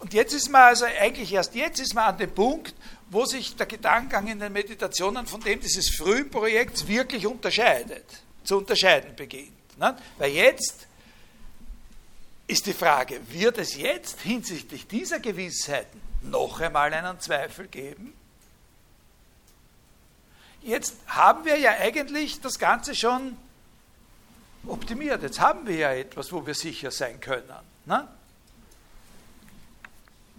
[0.00, 2.74] Und jetzt ist man also eigentlich erst jetzt ist man an dem Punkt,
[3.08, 8.04] wo sich der Gedankengang in den Meditationen von dem dieses Frühprojekts wirklich unterscheidet,
[8.42, 9.52] zu unterscheiden beginnt.
[10.18, 10.87] Weil jetzt
[12.48, 18.14] ist die Frage, wird es jetzt hinsichtlich dieser Gewissheiten noch einmal einen Zweifel geben?
[20.62, 23.36] Jetzt haben wir ja eigentlich das Ganze schon
[24.66, 25.22] optimiert.
[25.22, 27.52] Jetzt haben wir ja etwas, wo wir sicher sein können.
[27.84, 28.08] Ne?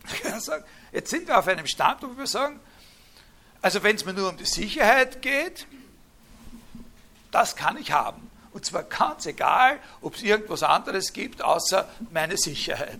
[0.91, 2.59] Jetzt sind wir auf einem Stand, wo wir sagen,
[3.61, 5.67] also wenn es mir nur um die Sicherheit geht,
[7.31, 8.28] das kann ich haben.
[8.59, 12.99] Und zwar ganz egal, ob es irgendwas anderes gibt, außer meine Sicherheit.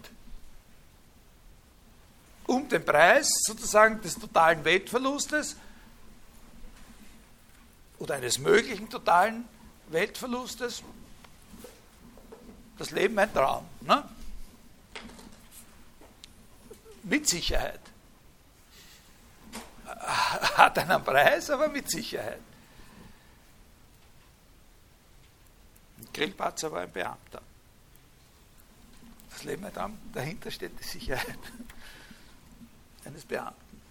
[2.47, 5.57] Um den Preis sozusagen des totalen Weltverlustes
[7.97, 9.49] oder eines möglichen totalen
[9.89, 10.82] Weltverlustes,
[12.78, 13.66] das Leben ein Traum.
[13.82, 14.01] Ne?
[17.03, 17.82] Mit Sicherheit.
[19.86, 22.39] Hat einen Preis, aber mit Sicherheit.
[26.14, 27.41] Grillparzer war ein Beamter.
[29.32, 31.39] Das Leben ein Traum, dahinter steht die Sicherheit
[33.05, 33.82] eines Beamten.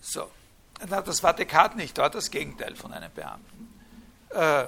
[0.00, 0.30] So.
[0.78, 3.80] Das war Descartes nicht, war das Gegenteil von einem Beamten.
[4.30, 4.66] Äh,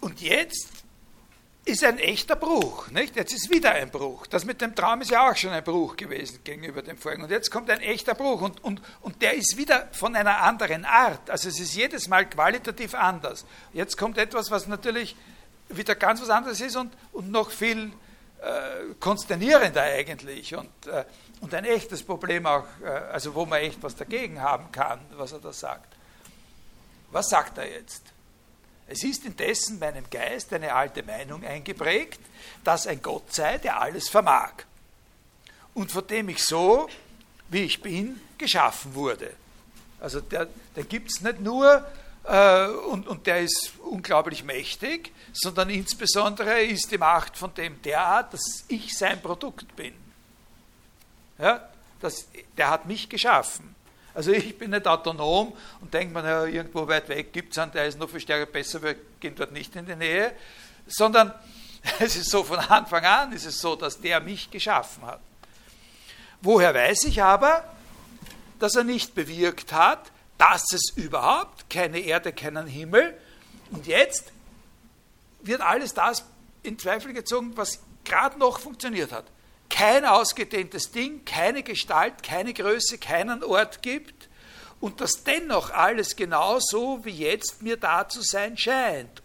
[0.00, 0.73] und jetzt
[1.64, 2.88] ist ein echter Bruch.
[2.90, 3.16] Nicht?
[3.16, 4.26] Jetzt ist wieder ein Bruch.
[4.26, 7.22] Das mit dem Traum ist ja auch schon ein Bruch gewesen gegenüber dem vorigen.
[7.22, 10.84] Und jetzt kommt ein echter Bruch und, und, und der ist wieder von einer anderen
[10.84, 11.30] Art.
[11.30, 13.46] Also es ist jedes Mal qualitativ anders.
[13.72, 15.16] Jetzt kommt etwas, was natürlich
[15.68, 17.92] wieder ganz was anderes ist und, und noch viel
[18.42, 21.04] äh, konsternierender eigentlich und, äh,
[21.40, 25.32] und ein echtes Problem auch, äh, also wo man echt was dagegen haben kann, was
[25.32, 25.94] er da sagt.
[27.10, 28.13] Was sagt er jetzt?
[28.86, 32.20] Es ist indessen meinem Geist eine alte Meinung eingeprägt,
[32.62, 34.52] dass ein Gott sei, der alles vermag
[35.74, 36.88] und von dem ich so,
[37.48, 39.32] wie ich bin, geschaffen wurde.
[40.00, 41.86] Also der, der gibt es nicht nur
[42.24, 48.32] äh, und, und der ist unglaublich mächtig, sondern insbesondere ist die Macht von dem derart,
[48.32, 49.94] dass ich sein Produkt bin.
[51.38, 51.68] Ja,
[52.00, 52.26] das,
[52.56, 53.74] der hat mich geschaffen.
[54.14, 57.72] Also ich bin nicht autonom und denke mir, ja, irgendwo weit weg gibt es einen,
[57.72, 60.32] der ist noch viel stärker besser, wir gehen dort nicht in die Nähe,
[60.86, 61.34] sondern
[61.98, 65.20] es ist so von Anfang an, ist es so, dass der mich geschaffen hat.
[66.40, 67.64] Woher weiß ich aber,
[68.60, 73.18] dass er nicht bewirkt hat, dass es überhaupt keine Erde, keinen Himmel?
[73.70, 74.30] Und jetzt
[75.42, 76.24] wird alles das
[76.62, 79.24] in Zweifel gezogen, was gerade noch funktioniert hat
[79.70, 84.28] kein ausgedehntes Ding, keine Gestalt, keine Größe, keinen Ort gibt
[84.80, 89.22] und dass dennoch alles genau so wie jetzt mir da zu sein scheint.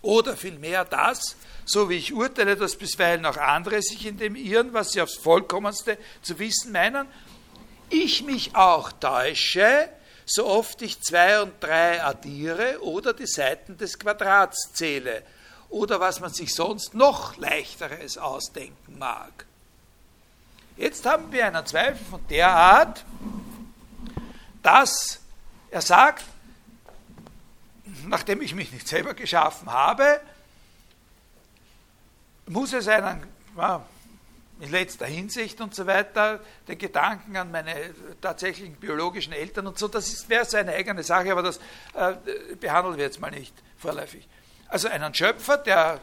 [0.00, 4.72] Oder vielmehr das, so wie ich urteile, dass bisweilen auch andere sich in dem irren,
[4.72, 7.06] was sie aufs Vollkommenste zu wissen meinen,
[7.90, 9.88] ich mich auch täusche,
[10.24, 15.22] so oft ich zwei und drei addiere oder die Seiten des Quadrats zähle
[15.70, 19.47] oder was man sich sonst noch leichteres ausdenken mag.
[20.78, 23.04] Jetzt haben wir einen Zweifel von der Art,
[24.62, 25.18] dass
[25.72, 26.24] er sagt,
[28.06, 30.20] nachdem ich mich nicht selber geschaffen habe,
[32.46, 33.26] muss es einen,
[34.60, 37.74] in letzter Hinsicht und so weiter, den Gedanken an meine
[38.20, 41.58] tatsächlichen biologischen Eltern und so, das wäre seine eigene Sache, aber das
[41.94, 42.14] äh,
[42.54, 44.28] behandeln wir jetzt mal nicht vorläufig.
[44.68, 46.00] Also einen Schöpfer, der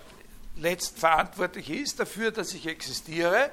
[0.58, 3.52] letztverantwortlich ist dafür, dass ich existiere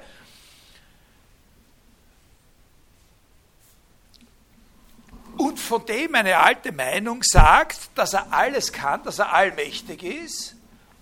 [5.37, 10.55] und von dem eine alte Meinung sagt, dass er alles kann, dass er allmächtig ist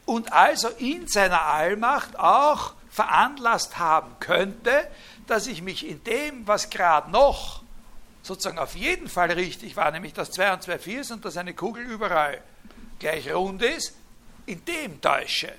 [0.05, 4.87] und also in seiner Allmacht auch veranlasst haben könnte,
[5.27, 7.63] dass ich mich in dem, was gerade noch
[8.23, 11.37] sozusagen auf jeden Fall richtig war, nämlich dass 2 und 2 4 ist und dass
[11.37, 12.41] eine Kugel überall
[12.99, 13.95] gleich rund ist,
[14.45, 15.53] in dem täusche.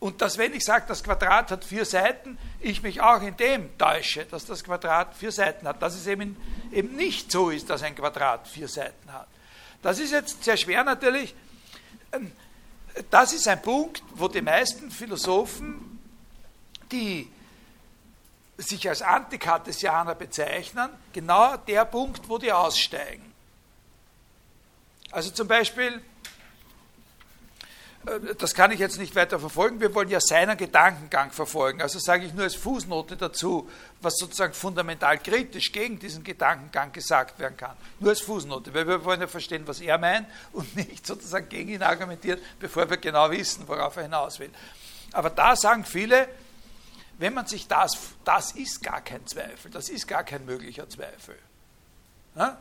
[0.00, 3.76] Und dass, wenn ich sage, das Quadrat hat vier Seiten, ich mich auch in dem
[3.78, 5.82] täusche, dass das Quadrat vier Seiten hat.
[5.82, 6.36] Dass es eben,
[6.72, 9.26] eben nicht so ist, dass ein Quadrat vier Seiten hat.
[9.82, 11.34] Das ist jetzt sehr schwer natürlich.
[12.12, 12.30] Ähm,
[13.10, 16.00] das ist ein Punkt, wo die meisten Philosophen,
[16.90, 17.30] die
[18.56, 23.32] sich als Antikartesianer bezeichnen, genau der Punkt, wo die aussteigen.
[25.10, 26.02] Also zum Beispiel
[28.38, 29.80] das kann ich jetzt nicht weiter verfolgen.
[29.80, 31.82] Wir wollen ja seinen Gedankengang verfolgen.
[31.82, 33.68] Also sage ich nur als Fußnote dazu,
[34.00, 37.76] was sozusagen fundamental kritisch gegen diesen Gedankengang gesagt werden kann.
[38.00, 41.70] Nur als Fußnote, weil wir wollen ja verstehen, was er meint und nicht sozusagen gegen
[41.70, 44.50] ihn argumentieren, bevor wir genau wissen, worauf er hinaus will.
[45.12, 46.28] Aber da sagen viele,
[47.18, 51.36] wenn man sich das, das ist gar kein Zweifel, das ist gar kein möglicher Zweifel.
[52.36, 52.58] Ja?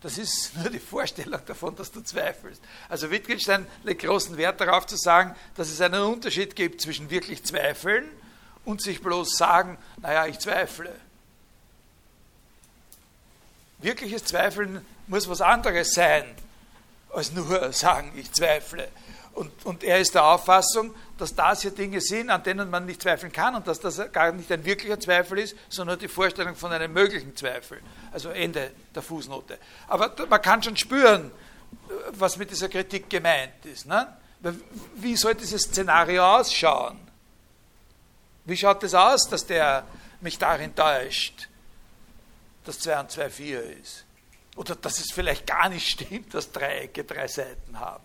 [0.00, 2.62] Das ist nur die Vorstellung davon, dass du zweifelst.
[2.88, 7.44] Also Wittgenstein legt großen Wert darauf zu sagen, dass es einen Unterschied gibt zwischen wirklich
[7.44, 8.08] zweifeln
[8.64, 10.94] und sich bloß sagen, naja, ich zweifle.
[13.80, 16.24] Wirkliches Zweifeln muss was anderes sein,
[17.10, 18.88] als nur sagen, ich zweifle.
[19.38, 23.00] Und, und er ist der Auffassung, dass das hier Dinge sind, an denen man nicht
[23.00, 26.72] zweifeln kann und dass das gar nicht ein wirklicher Zweifel ist, sondern die Vorstellung von
[26.72, 27.80] einem möglichen Zweifel.
[28.10, 29.56] Also Ende der Fußnote.
[29.86, 31.30] Aber man kann schon spüren,
[32.10, 33.86] was mit dieser Kritik gemeint ist.
[33.86, 34.12] Ne?
[34.96, 36.98] Wie soll dieses Szenario ausschauen?
[38.44, 39.84] Wie schaut es aus, dass der
[40.20, 41.48] mich darin täuscht,
[42.64, 44.04] dass 2 und 2 4 ist?
[44.56, 48.02] Oder dass es vielleicht gar nicht stimmt, dass Dreiecke drei Seiten haben?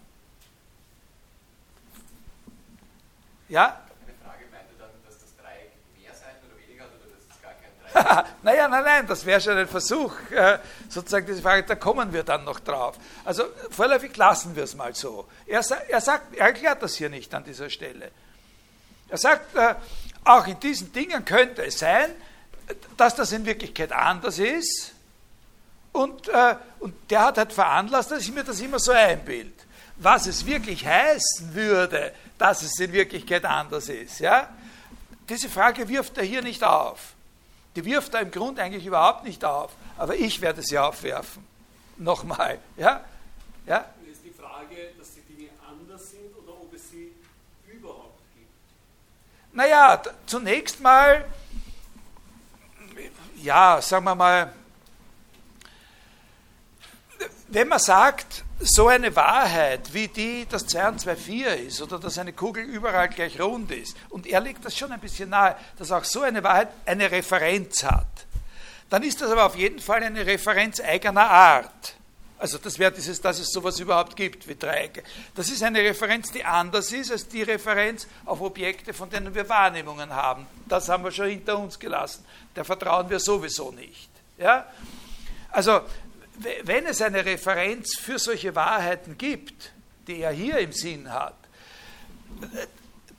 [3.49, 3.81] Ja?
[4.05, 7.41] Eine Frage meinte dann, dass das Dreieck mehr Seiten oder weniger hat oder dass es
[7.41, 11.63] gar kein Dreieck Naja, nein, nein, das wäre schon ein Versuch, äh, sozusagen diese Frage,
[11.63, 12.97] da kommen wir dann noch drauf.
[13.25, 15.27] Also vorläufig lassen wir es mal so.
[15.45, 18.11] Er, er, sagt, er erklärt das hier nicht an dieser Stelle.
[19.09, 19.75] Er sagt, äh,
[20.23, 22.11] auch in diesen Dingen könnte es sein,
[22.97, 24.93] dass das in Wirklichkeit anders ist.
[25.91, 29.53] Und, äh, und der hat halt veranlasst, dass ich mir das immer so einbild.
[29.97, 34.19] Was es wirklich heißen würde, dass es in Wirklichkeit anders ist.
[34.19, 34.49] Ja?
[35.29, 37.13] Diese Frage wirft er hier nicht auf.
[37.75, 39.71] Die wirft er im Grunde eigentlich überhaupt nicht auf.
[39.97, 41.45] Aber ich werde sie aufwerfen.
[41.97, 42.59] Nochmal.
[42.77, 43.03] Ja?
[43.65, 43.85] Ja?
[44.11, 47.13] Ist die Frage, dass die Dinge anders sind oder ob es sie
[47.67, 48.49] überhaupt gibt?
[49.53, 51.25] Naja, zunächst mal,
[53.41, 54.53] ja, sagen wir mal,
[57.47, 61.99] wenn man sagt, so eine Wahrheit wie die, dass 2 und 2 4 ist oder
[61.99, 65.55] dass eine Kugel überall gleich rund ist, und er legt das schon ein bisschen nahe,
[65.77, 68.07] dass auch so eine Wahrheit eine Referenz hat,
[68.89, 71.95] dann ist das aber auf jeden Fall eine Referenz eigener Art.
[72.37, 75.01] Also das wäre dieses, dass es sowas überhaupt gibt wie Dreiecke.
[75.33, 79.47] Das ist eine Referenz, die anders ist als die Referenz auf Objekte, von denen wir
[79.47, 80.45] Wahrnehmungen haben.
[80.67, 82.25] Das haben wir schon hinter uns gelassen.
[82.53, 84.09] Der vertrauen wir sowieso nicht.
[84.37, 84.67] Ja?
[85.51, 85.81] Also
[86.63, 89.71] wenn es eine Referenz für solche Wahrheiten gibt,
[90.07, 91.35] die er hier im Sinn hat,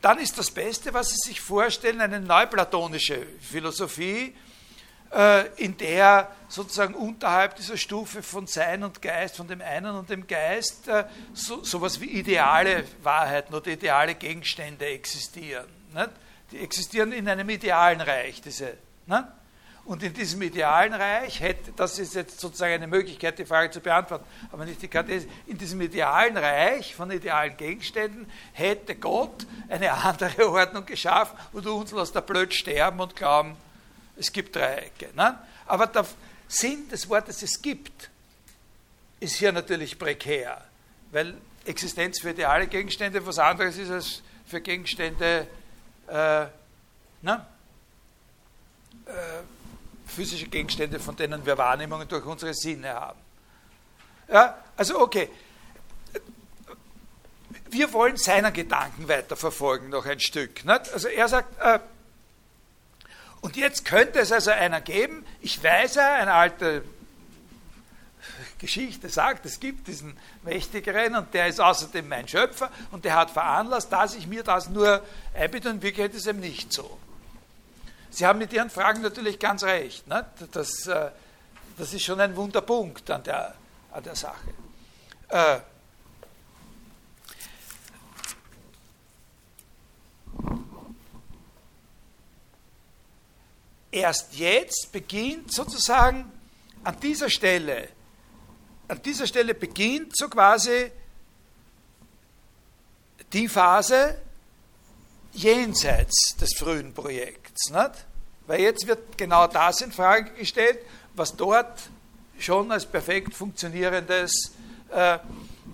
[0.01, 4.35] dann ist das Beste, was Sie sich vorstellen, eine neuplatonische Philosophie,
[5.15, 10.11] äh, in der sozusagen unterhalb dieser Stufe von Sein und Geist, von dem einen und
[10.11, 15.67] dem Geist, äh, so, sowas wie ideale Wahrheiten oder ideale Gegenstände existieren.
[16.51, 18.77] Die existieren in einem idealen Reich, diese.
[19.87, 23.81] Und in diesem idealen Reich hätte, das ist jetzt sozusagen eine Möglichkeit, die Frage zu
[23.81, 29.93] beantworten, aber nicht die Karte, in diesem idealen Reich von idealen Gegenständen hätte Gott eine
[29.93, 33.57] andere Ordnung geschaffen und uns lässt da blöd sterben und glauben,
[34.17, 35.11] es gibt Dreiecke.
[35.15, 35.39] Ne?
[35.67, 36.07] Aber der
[36.49, 38.09] Sinn des Wortes es gibt,
[39.21, 40.63] ist hier natürlich prekär,
[41.11, 41.35] weil
[41.67, 45.47] Existenz für ideale Gegenstände was anderes ist als für Gegenstände,
[46.09, 46.47] äh,
[47.23, 47.47] ne?
[49.07, 49.11] äh,
[50.15, 53.19] physische Gegenstände, von denen wir Wahrnehmungen durch unsere Sinne haben.
[54.29, 55.29] Ja, also okay.
[57.69, 60.65] Wir wollen seinen Gedanken weiterverfolgen, noch ein Stück.
[60.65, 60.93] Nicht?
[60.93, 61.81] Also er sagt, äh,
[63.41, 66.83] und jetzt könnte es also einer geben, ich weiß ja, eine alte
[68.59, 73.31] Geschichte sagt, es gibt diesen Mächtigeren und der ist außerdem mein Schöpfer und der hat
[73.31, 75.03] veranlasst, dass ich mir das nur
[75.35, 76.99] einbitte und in Wirklichkeit ist es eben nicht so.
[78.15, 80.07] Sie haben mit Ihren Fragen natürlich ganz recht.
[80.07, 80.25] Ne?
[80.53, 81.11] Das, äh,
[81.77, 83.57] das ist schon ein Wunderpunkt an der,
[83.91, 84.51] an der Sache.
[85.31, 85.59] Äh,
[93.91, 96.31] erst jetzt beginnt sozusagen
[96.85, 97.89] an dieser Stelle,
[98.87, 100.93] an dieser Stelle beginnt so quasi
[103.33, 104.21] die Phase
[105.33, 107.44] jenseits des frühen Projekts.
[107.71, 108.07] Nicht?
[108.47, 110.79] Weil jetzt wird genau das in Frage gestellt,
[111.15, 111.89] was dort
[112.39, 114.53] schon als perfekt funktionierendes
[114.91, 115.19] äh,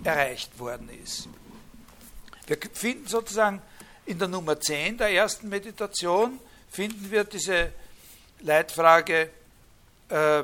[0.03, 1.27] erreicht worden ist.
[2.47, 3.61] Wir finden sozusagen
[4.05, 7.71] in der Nummer 10 der ersten Meditation, finden wir diese
[8.41, 9.29] Leitfrage
[10.09, 10.43] äh,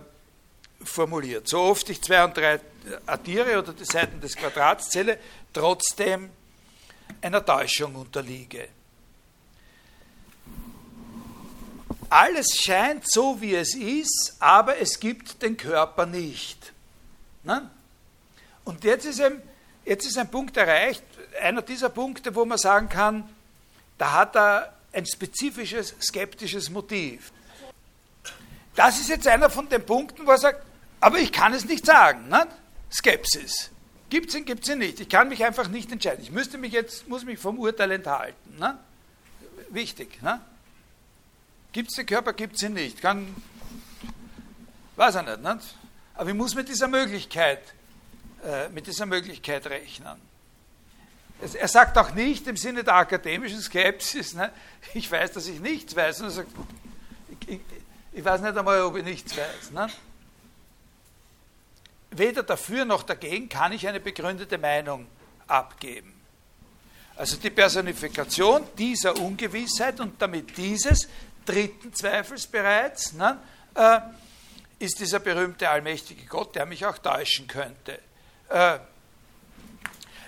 [0.84, 1.48] formuliert.
[1.48, 2.60] So oft ich 2 und 3
[3.06, 5.18] addiere oder die Seiten des Quadrats zähle,
[5.54, 6.30] trotzdem
[7.22, 8.70] einer Täuschung unterliege.
[12.10, 16.74] Alles scheint so, wie es ist, aber es gibt den Körper nicht.
[17.44, 17.70] Ne?
[18.64, 19.42] Und jetzt ist, ein,
[19.86, 21.04] jetzt ist ein Punkt erreicht,
[21.42, 23.28] einer dieser Punkte, wo man sagen kann,
[23.98, 27.32] da hat er ein spezifisches skeptisches Motiv.
[28.76, 30.64] Das ist jetzt einer von den Punkten, wo er sagt,
[31.00, 32.30] aber ich kann es nicht sagen.
[32.30, 32.48] Ne?
[32.92, 33.70] Skepsis.
[34.10, 35.00] Gibt es ihn, gibt es ihn nicht.
[35.00, 36.24] Ich kann mich einfach nicht entscheiden.
[36.24, 38.58] Ich müsste mich jetzt, muss mich vom Urteil enthalten.
[38.58, 38.78] Ne?
[39.70, 40.22] Wichtig.
[40.22, 40.40] Ne?
[41.72, 43.02] Gibt es den Körper, gibt es ihn nicht.
[43.02, 43.36] Kann,
[44.96, 45.76] weiß er nicht, nicht.
[46.16, 47.62] Aber ich muss mit dieser Möglichkeit,
[48.44, 50.20] äh, mit dieser Möglichkeit rechnen.
[51.42, 54.52] Es, er sagt auch nicht im Sinne der akademischen Skepsis, ne,
[54.94, 56.22] ich weiß, dass ich nichts weiß.
[56.22, 56.50] Und er sagt,
[57.30, 57.60] ich, ich,
[58.14, 59.72] ich weiß nicht einmal, ob ich nichts weiß.
[59.72, 59.88] Ne?
[62.12, 65.06] Weder dafür noch dagegen kann ich eine begründete Meinung
[65.46, 66.14] abgeben.
[67.16, 71.08] Also die Personifikation dieser Ungewissheit und damit dieses
[71.48, 73.40] dritten Zweifels bereits, ne,
[73.74, 74.00] äh,
[74.80, 78.00] ist dieser berühmte allmächtige Gott, der mich auch täuschen könnte.
[78.50, 78.80] Äh,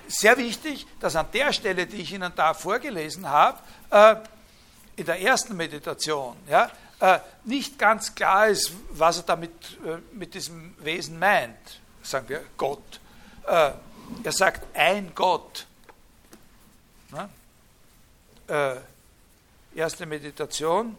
[0.07, 3.59] sehr wichtig, dass an der Stelle, die ich Ihnen da vorgelesen habe,
[3.91, 4.15] äh,
[4.95, 9.51] in der ersten Meditation, ja, äh, nicht ganz klar ist, was er damit
[9.86, 11.80] äh, mit diesem Wesen meint.
[12.03, 12.99] Sagen wir Gott.
[13.47, 13.72] Äh,
[14.24, 15.65] er sagt ein Gott.
[17.11, 17.30] Ne?
[19.76, 20.97] Erste Meditation.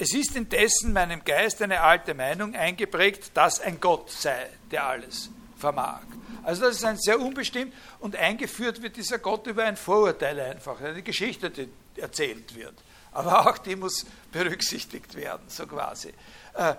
[0.00, 5.28] Es ist indessen meinem Geist eine alte Meinung eingeprägt, dass ein Gott sei, der alles
[5.56, 6.02] vermag.
[6.44, 10.80] Also das ist ein sehr unbestimmt und eingeführt wird dieser Gott über ein Vorurteil einfach,
[10.80, 12.74] eine Geschichte, die erzählt wird.
[13.10, 16.14] Aber auch die muss berücksichtigt werden, so quasi.
[16.54, 16.74] Äh,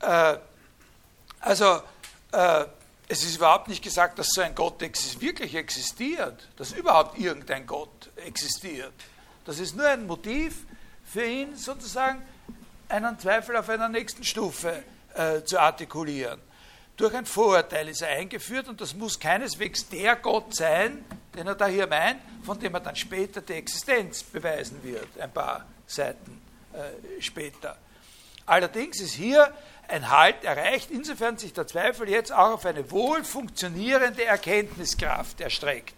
[0.00, 0.38] äh,
[1.40, 1.82] also
[2.30, 2.64] äh,
[3.08, 7.66] es ist überhaupt nicht gesagt, dass so ein Gott exist wirklich existiert, dass überhaupt irgendein
[7.66, 8.92] Gott existiert.
[9.44, 10.64] Das ist nur ein Motiv,
[11.12, 12.22] für ihn sozusagen
[12.88, 14.82] einen Zweifel auf einer nächsten Stufe
[15.14, 16.40] äh, zu artikulieren.
[16.96, 21.04] Durch ein Vorurteil ist er eingeführt und das muss keineswegs der Gott sein,
[21.34, 25.32] den er da hier meint, von dem er dann später die Existenz beweisen wird, ein
[25.32, 26.40] paar Seiten
[26.72, 27.76] äh, später.
[28.46, 29.52] Allerdings ist hier
[29.88, 35.94] ein Halt erreicht, insofern sich der Zweifel jetzt auch auf eine wohl funktionierende Erkenntniskraft erstreckt.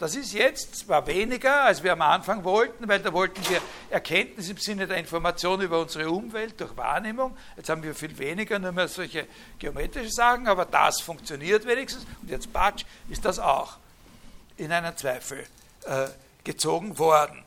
[0.00, 4.48] Das ist jetzt zwar weniger, als wir am Anfang wollten, weil da wollten wir Erkenntnis
[4.48, 7.36] im Sinne der Information über unsere Umwelt durch Wahrnehmung.
[7.54, 9.26] Jetzt haben wir viel weniger, nur mehr solche
[9.58, 12.06] geometrische Sachen, aber das funktioniert wenigstens.
[12.22, 13.76] Und jetzt, Batsch, ist das auch
[14.56, 15.46] in einen Zweifel
[15.84, 16.06] äh,
[16.44, 17.44] gezogen worden.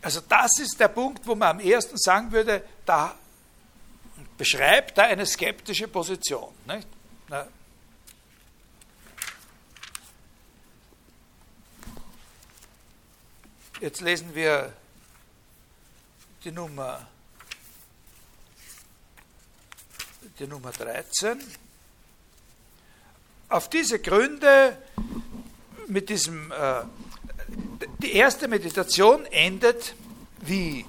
[0.00, 3.16] Also das ist der Punkt, wo man am ersten sagen würde, da
[4.36, 6.52] beschreibt da eine skeptische Position.
[6.66, 6.88] Nicht?
[13.80, 14.72] Jetzt lesen wir
[16.44, 17.06] die Nummer,
[20.38, 21.42] die Nummer 13.
[23.50, 24.78] Auf diese Gründe
[25.88, 26.84] mit diesem, äh,
[27.98, 29.94] die erste Meditation endet
[30.40, 30.86] wie?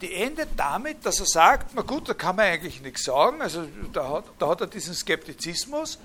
[0.00, 3.66] Die endet damit, dass er sagt, na gut, da kann man eigentlich nichts sagen, also
[3.92, 5.98] da hat, da hat er diesen Skeptizismus.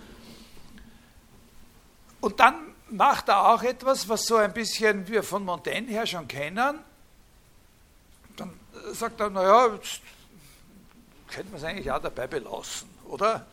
[2.22, 2.56] Und dann
[2.90, 6.80] macht er auch etwas, was so ein bisschen wir von Montaigne her schon kennen.
[8.36, 8.60] Dann
[8.94, 10.02] sagt er, naja, jetzt
[11.30, 13.46] könnte man es eigentlich auch dabei belassen, oder?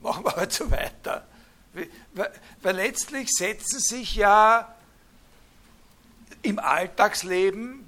[0.00, 1.26] Machen wir halt so weiter.
[1.72, 2.32] Weil,
[2.62, 4.74] weil letztlich setzen sich ja
[6.42, 7.87] im Alltagsleben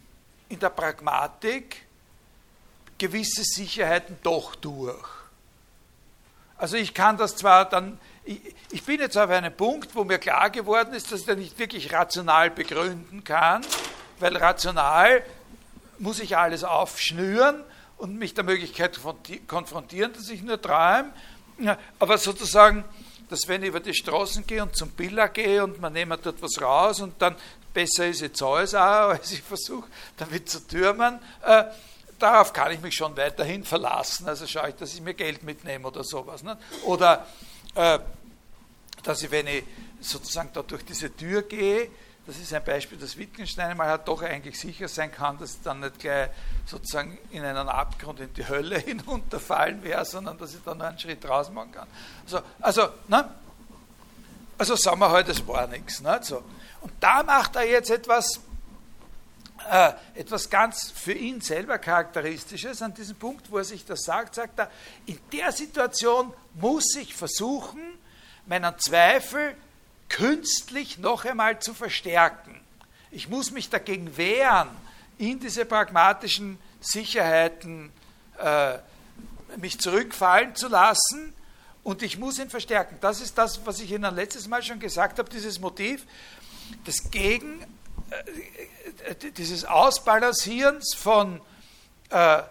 [0.51, 1.87] in der Pragmatik
[2.99, 5.09] gewisse Sicherheiten doch durch.
[6.59, 10.19] Also ich kann das zwar dann, ich, ich, bin jetzt auf einem Punkt, wo mir
[10.19, 13.65] klar geworden ist, dass ich das nicht wirklich rational begründen kann,
[14.19, 15.23] weil rational
[15.99, 17.65] muss ich alles aufschnüren
[17.97, 19.01] und mich der Möglichkeit
[19.47, 21.13] konfrontieren, dass ich nur träume.
[21.99, 22.85] Aber sozusagen
[23.31, 26.43] dass wenn ich über die Straßen gehe und zum Billa gehe und man nimmt dort
[26.43, 27.37] was raus und dann
[27.73, 31.65] besser ist, ich zahle es auch, als ich versuche, damit zu türmen, äh,
[32.19, 34.29] darauf kann ich mich schon weiterhin verlassen.
[34.29, 36.43] Also schaue ich, dass ich mir Geld mitnehme oder sowas.
[36.43, 36.59] Ne?
[36.85, 37.27] Oder
[37.75, 37.99] äh,
[39.03, 39.65] dass ich, wenn ich
[40.01, 41.91] sozusagen da durch diese Tür gehe,
[42.27, 45.63] das ist ein Beispiel, dass Wittgenstein mal halt doch eigentlich sicher sein kann, dass ich
[45.63, 46.29] dann nicht gleich
[46.67, 50.99] sozusagen in einen Abgrund in die Hölle hinunterfallen wäre, sondern dass ich dann noch einen
[50.99, 51.89] Schritt raus machen kann.
[52.25, 53.29] Also, also, ne?
[54.59, 56.01] also sagen wir halt, es war nichts.
[56.03, 56.21] Ne?
[56.23, 56.43] So.
[56.81, 58.41] Und da macht er jetzt etwas,
[59.71, 64.35] äh, etwas ganz für ihn selber Charakteristisches an diesem Punkt, wo er sich das sagt,
[64.35, 64.71] sagt er,
[65.07, 67.81] in der Situation muss ich versuchen,
[68.47, 69.55] meinen Zweifel
[70.09, 72.61] künstlich noch einmal zu verstärken.
[73.11, 74.69] Ich muss mich dagegen wehren,
[75.19, 77.93] in diese pragmatischen Sicherheiten
[78.39, 78.79] äh,
[79.57, 81.35] mich zurückfallen zu lassen
[81.83, 82.97] und ich muss ihn verstärken.
[83.01, 86.07] Das ist das, was ich Ihnen letztes Mal schon gesagt habe, dieses Motiv
[86.87, 87.61] des Gegen,
[88.11, 91.41] äh, äh dieses Ausbalancierens von
[92.11, 92.43] äh,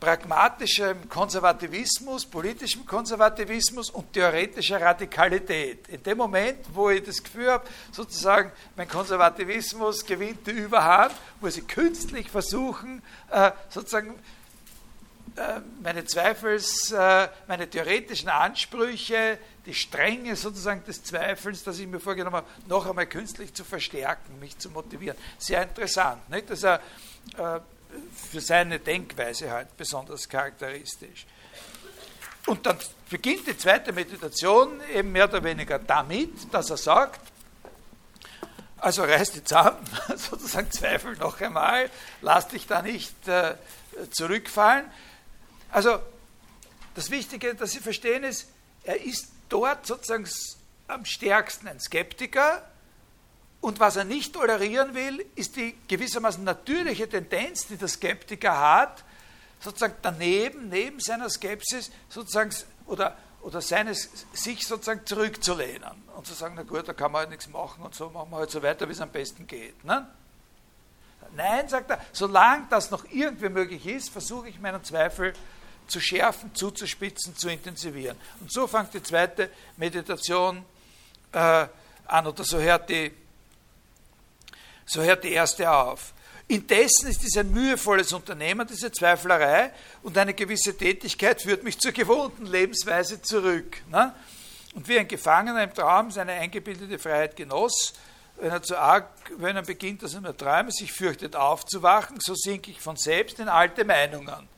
[0.00, 5.88] pragmatischem Konservativismus, politischem Konservativismus und theoretischer Radikalität.
[5.88, 11.58] In dem Moment, wo ich das Gefühl habe, sozusagen mein Konservativismus gewinnt die Überhand, muss
[11.58, 14.18] ich künstlich versuchen, äh, sozusagen
[15.82, 22.36] meine Zweifels, äh, meine theoretischen Ansprüche, die Strenge sozusagen des Zweifels, das ich mir vorgenommen
[22.36, 25.16] habe, noch einmal künstlich zu verstärken, mich zu motivieren.
[25.38, 26.28] Sehr interessant.
[26.30, 26.50] Nicht?
[26.50, 26.80] Dass er
[28.30, 31.26] für seine Denkweise halt besonders charakteristisch.
[32.46, 32.78] Und dann
[33.08, 37.20] beginnt die zweite Meditation eben mehr oder weniger damit, dass er sagt,
[38.78, 39.78] also reiß dich zusammen,
[40.16, 41.90] sozusagen zweifel noch einmal,
[42.22, 43.54] lass dich da nicht äh,
[44.10, 44.86] zurückfallen.
[45.72, 46.00] Also
[46.94, 48.48] das Wichtige, dass Sie verstehen, ist,
[48.84, 50.28] er ist dort sozusagen
[50.88, 52.62] am stärksten ein Skeptiker,
[53.60, 59.04] und was er nicht tolerieren will, ist die gewissermaßen natürliche Tendenz, die der Skeptiker hat,
[59.60, 62.54] sozusagen daneben, neben seiner Skepsis, sozusagen,
[62.86, 67.30] oder, oder seines, sich sozusagen zurückzulehnen und zu sagen, na gut, da kann man halt
[67.30, 69.84] nichts machen und so machen wir halt so weiter, wie es am besten geht.
[69.84, 70.08] Ne?
[71.36, 75.34] Nein, sagt er, solange das noch irgendwie möglich ist, versuche ich meinen Zweifel
[75.86, 78.16] zu schärfen, zuzuspitzen, zu intensivieren.
[78.40, 80.64] Und so fängt die zweite Meditation
[81.32, 81.66] äh,
[82.06, 83.12] an, oder so hört die
[84.90, 86.12] so hört die erste auf.
[86.48, 89.70] Indessen ist dies ein mühevolles Unternehmen, diese Zweiflerei,
[90.02, 93.76] und eine gewisse Tätigkeit führt mich zur gewohnten Lebensweise zurück.
[93.88, 94.12] Ne?
[94.74, 97.92] Und wie ein Gefangener im Traum seine eingebildete Freiheit genoss,
[98.40, 99.06] wenn er zu arg,
[99.38, 103.38] wenn er beginnt, dass er nur träume, sich fürchtet aufzuwachen, so sinke ich von selbst
[103.38, 104.48] in alte Meinungen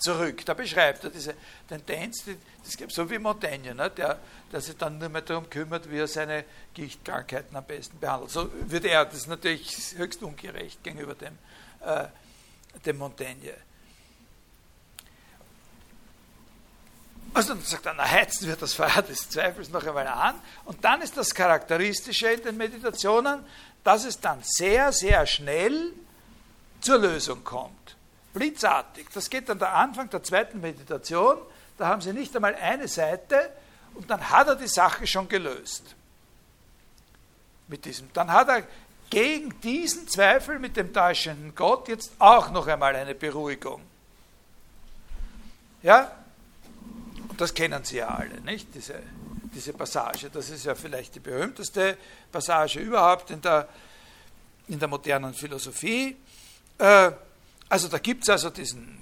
[0.00, 0.44] zurück.
[0.44, 1.34] Da beschreibt er diese
[1.68, 2.24] Tendenz,
[2.64, 4.18] das gibt so wie Montaigne, ne, der,
[4.50, 6.44] der sich dann nur mehr darum kümmert, wie er seine
[6.74, 8.30] Gichtkrankheiten am besten behandelt.
[8.30, 11.38] So würde er, das ist natürlich höchst ungerecht gegenüber dem,
[11.84, 12.06] äh,
[12.84, 13.54] dem Montaigne.
[17.32, 20.34] Also dann sagt er, na heizen wir das Feuer des Zweifels noch einmal an.
[20.64, 23.44] Und dann ist das Charakteristische in den Meditationen,
[23.84, 25.92] dass es dann sehr, sehr schnell
[26.80, 27.79] zur Lösung kommt
[28.32, 29.08] blitzartig.
[29.12, 31.38] Das geht dann der Anfang der zweiten Meditation.
[31.78, 33.50] Da haben Sie nicht einmal eine Seite
[33.94, 35.94] und dann hat er die Sache schon gelöst.
[37.68, 38.12] Mit diesem.
[38.12, 38.66] Dann hat er
[39.10, 43.82] gegen diesen Zweifel mit dem täuschenden Gott jetzt auch noch einmal eine Beruhigung.
[45.82, 46.12] Ja?
[47.28, 48.72] Und das kennen Sie ja alle, nicht?
[48.74, 49.02] Diese,
[49.54, 50.30] diese Passage.
[50.30, 51.96] Das ist ja vielleicht die berühmteste
[52.30, 53.68] Passage überhaupt in der,
[54.68, 56.16] in der modernen Philosophie.
[56.78, 57.12] Äh,
[57.70, 58.98] also da gibt es also diesen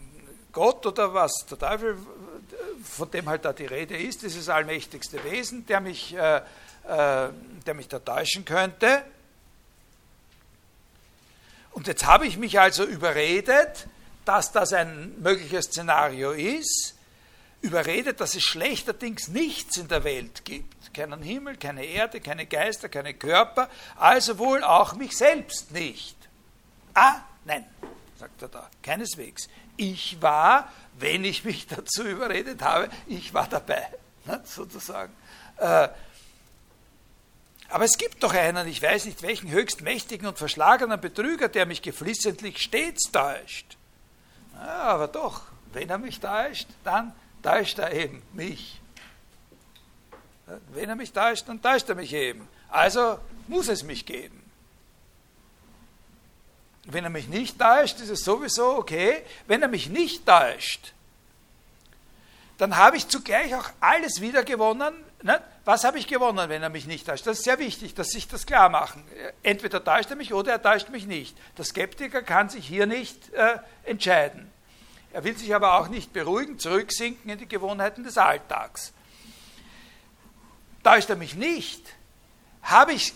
[0.52, 1.96] Gott oder was, der Teufel,
[2.84, 6.42] von dem halt da die Rede ist, dieses allmächtigste Wesen, der mich, äh, äh,
[7.66, 9.02] der mich da täuschen könnte.
[11.72, 13.86] Und jetzt habe ich mich also überredet,
[14.24, 16.94] dass das ein mögliches Szenario ist,
[17.62, 20.92] überredet, dass es schlechterdings nichts in der Welt gibt.
[20.92, 26.16] Keinen Himmel, keine Erde, keine Geister, keine Körper, also wohl auch mich selbst nicht.
[26.94, 27.64] Ah, nein,
[28.18, 28.68] sagt er da.
[28.82, 29.48] Keineswegs.
[29.76, 33.86] Ich war, wenn ich mich dazu überredet habe, ich war dabei,
[34.26, 35.12] ne, sozusagen.
[35.58, 35.88] Äh,
[37.70, 41.66] aber es gibt doch einen, ich weiß nicht welchen, höchst mächtigen und verschlagenen Betrüger, der
[41.66, 43.76] mich geflissentlich stets täuscht.
[44.54, 45.42] Ja, aber doch,
[45.72, 47.12] wenn er mich täuscht, dann
[47.42, 48.80] täuscht er eben mich.
[50.72, 52.48] Wenn er mich täuscht, dann täuscht er mich eben.
[52.70, 54.37] Also muss es mich geben.
[56.90, 59.22] Wenn er mich nicht täuscht, ist es sowieso okay.
[59.46, 60.94] Wenn er mich nicht täuscht,
[62.56, 64.94] dann habe ich zugleich auch alles wieder gewonnen.
[65.22, 65.40] Ne?
[65.66, 67.26] Was habe ich gewonnen, wenn er mich nicht täuscht?
[67.26, 69.04] Das ist sehr wichtig, dass sich das klar machen.
[69.42, 71.36] Entweder täuscht er mich oder er täuscht mich nicht.
[71.58, 74.50] Der Skeptiker kann sich hier nicht äh, entscheiden.
[75.12, 78.94] Er will sich aber auch nicht beruhigen, zurücksinken in die Gewohnheiten des Alltags.
[80.82, 81.82] Täuscht er mich nicht,
[82.62, 83.12] habe ich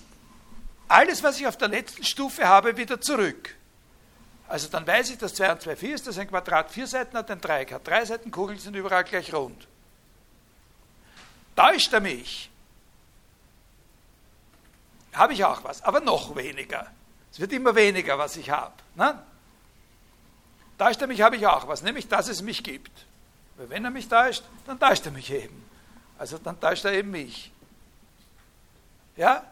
[0.89, 3.55] alles, was ich auf der letzten Stufe habe, wieder zurück.
[4.53, 7.17] Also dann weiß ich, dass 2 und 2 4 ist, dass ein Quadrat vier Seiten
[7.17, 9.67] hat, ein Dreieck hat drei Seiten, Kugeln sind überall gleich rund.
[11.57, 12.51] Täuscht er mich,
[15.15, 16.87] habe ich auch was, aber noch weniger.
[17.33, 18.75] Es wird immer weniger, was ich habe.
[18.95, 19.23] Ne?
[20.77, 23.07] Täuscht er mich, habe ich auch was, nämlich, dass es mich gibt.
[23.57, 25.65] Weil wenn er mich täuscht, dann täuscht er mich eben.
[26.19, 27.51] Also dann täuscht er eben mich.
[29.17, 29.51] Ja?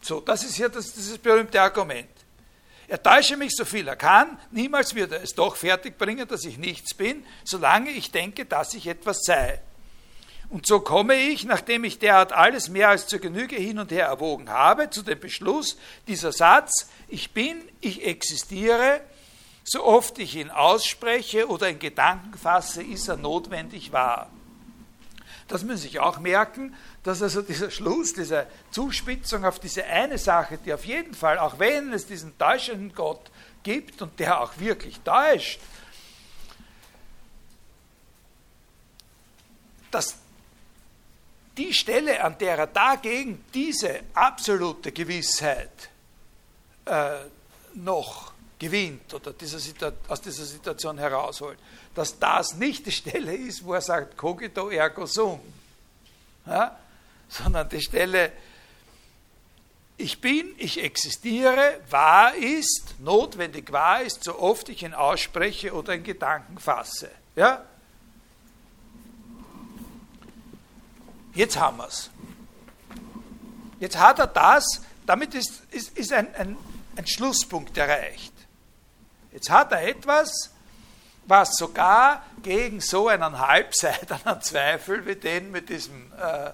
[0.00, 2.19] So, das ist hier das, dieses berühmte Argument.
[2.90, 6.58] Er täusche mich so viel er kann, niemals wird er es doch fertigbringen, dass ich
[6.58, 9.60] nichts bin, solange ich denke, dass ich etwas sei.
[10.48, 14.06] Und so komme ich, nachdem ich derart alles mehr als zur Genüge hin und her
[14.06, 15.78] erwogen habe, zu dem Beschluss,
[16.08, 19.00] dieser Satz, ich bin, ich existiere,
[19.62, 24.30] so oft ich ihn ausspreche oder in Gedanken fasse, ist er notwendig wahr.
[25.46, 30.18] Das müssen Sie sich auch merken, dass also dieser Schluss, diese Zuspitzung auf diese eine
[30.18, 33.30] Sache, die auf jeden Fall, auch wenn es diesen täuschenden Gott
[33.62, 35.60] gibt und der auch wirklich täuscht,
[39.90, 40.16] dass
[41.56, 45.90] die Stelle, an der er dagegen diese absolute Gewissheit
[46.84, 47.16] äh,
[47.74, 51.58] noch gewinnt oder dieser aus dieser Situation herausholt,
[51.94, 55.40] dass das nicht die Stelle ist, wo er sagt, cogito ergo sum.
[56.46, 56.78] Ja?
[57.30, 58.32] Sondern die Stelle,
[59.96, 65.94] ich bin, ich existiere, wahr ist, notwendig wahr ist, so oft ich ihn ausspreche oder
[65.94, 67.10] in Gedanken fasse.
[67.36, 67.64] Ja?
[71.34, 72.10] Jetzt haben wir es.
[73.78, 76.56] Jetzt hat er das, damit ist, ist, ist ein, ein,
[76.96, 78.32] ein Schlusspunkt erreicht.
[79.32, 80.50] Jetzt hat er etwas,
[81.26, 86.50] was sogar gegen so einen halbseidenen Zweifel wie den mit diesem äh,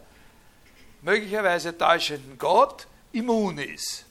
[1.06, 4.04] möglicherweise täuschenden Gott immun ist.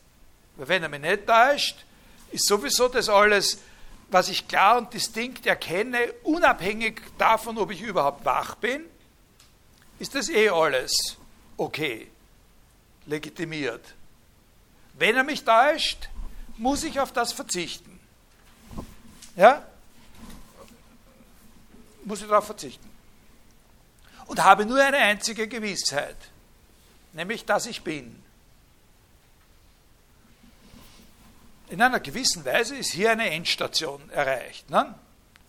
[0.55, 1.83] Weil wenn er mich nicht täuscht,
[2.31, 3.59] ist sowieso das alles,
[4.07, 8.85] was ich klar und distinkt erkenne, unabhängig davon, ob ich überhaupt wach bin,
[9.99, 11.17] ist das eh alles
[11.57, 12.07] okay,
[13.05, 13.93] legitimiert.
[14.93, 16.07] Wenn er mich täuscht,
[16.55, 17.99] muss ich auf das verzichten.
[19.35, 19.65] Ja?
[22.05, 22.89] Muss ich darauf verzichten.
[24.27, 26.15] Und habe nur eine einzige Gewissheit
[27.15, 28.21] nämlich dass ich bin.
[31.69, 34.93] In einer gewissen Weise ist hier eine Endstation erreicht, ne?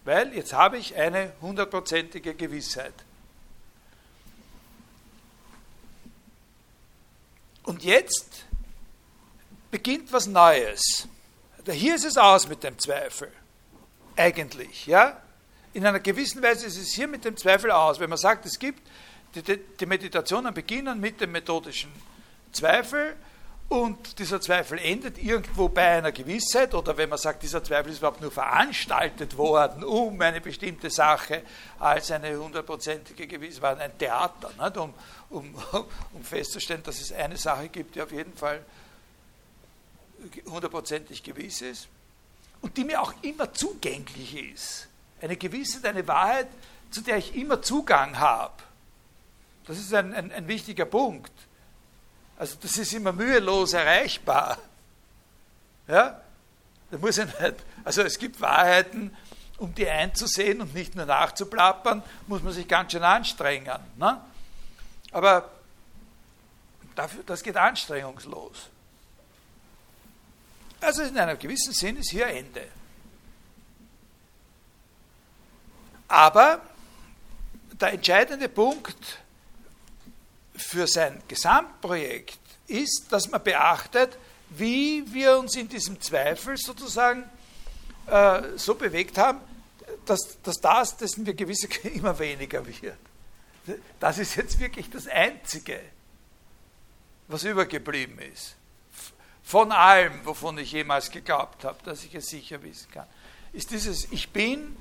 [0.04, 2.94] weil jetzt habe ich eine hundertprozentige Gewissheit.
[7.64, 8.44] Und jetzt
[9.70, 11.08] beginnt was Neues.
[11.68, 13.30] Hier ist es aus mit dem Zweifel.
[14.14, 15.20] Eigentlich, ja?
[15.74, 17.98] In einer gewissen Weise ist es hier mit dem Zweifel aus.
[17.98, 18.80] Wenn man sagt, es gibt
[19.34, 21.92] die, die Meditationen beginnen mit dem methodischen
[22.52, 23.16] Zweifel
[23.68, 27.98] und dieser Zweifel endet irgendwo bei einer Gewissheit oder wenn man sagt, dieser Zweifel ist
[27.98, 31.42] überhaupt nur veranstaltet worden, um eine bestimmte Sache
[31.80, 34.76] als eine hundertprozentige Gewissheit, war ein Theater, nicht?
[34.76, 34.94] Um,
[35.30, 35.54] um,
[36.12, 38.64] um festzustellen, dass es eine Sache gibt, die auf jeden Fall
[40.46, 41.88] hundertprozentig gewiss ist
[42.60, 44.88] und die mir auch immer zugänglich ist.
[45.20, 46.48] Eine Gewissheit, eine Wahrheit,
[46.90, 48.54] zu der ich immer Zugang habe.
[49.66, 51.32] Das ist ein, ein, ein wichtiger Punkt.
[52.38, 54.58] Also das ist immer mühelos erreichbar.
[55.88, 56.20] Ja?
[56.90, 59.16] Da muss ich nicht, also es gibt Wahrheiten,
[59.58, 63.80] um die einzusehen und nicht nur nachzuplappern, muss man sich ganz schön anstrengen.
[63.96, 64.20] Ne?
[65.12, 65.50] Aber
[66.94, 68.68] dafür, das geht anstrengungslos.
[70.80, 72.68] Also in einem gewissen Sinn ist hier Ende.
[76.06, 76.60] Aber
[77.80, 79.18] der entscheidende Punkt
[80.56, 84.16] für sein Gesamtprojekt ist, dass man beachtet,
[84.50, 87.24] wie wir uns in diesem Zweifel sozusagen
[88.06, 89.40] äh, so bewegt haben,
[90.04, 92.96] dass, dass das, dessen wir gewisse immer weniger wird.
[93.98, 95.80] Das ist jetzt wirklich das Einzige,
[97.26, 98.54] was übergeblieben ist.
[99.42, 103.06] Von allem, wovon ich jemals geglaubt habe, dass ich es sicher wissen kann,
[103.52, 104.76] ist dieses Ich bin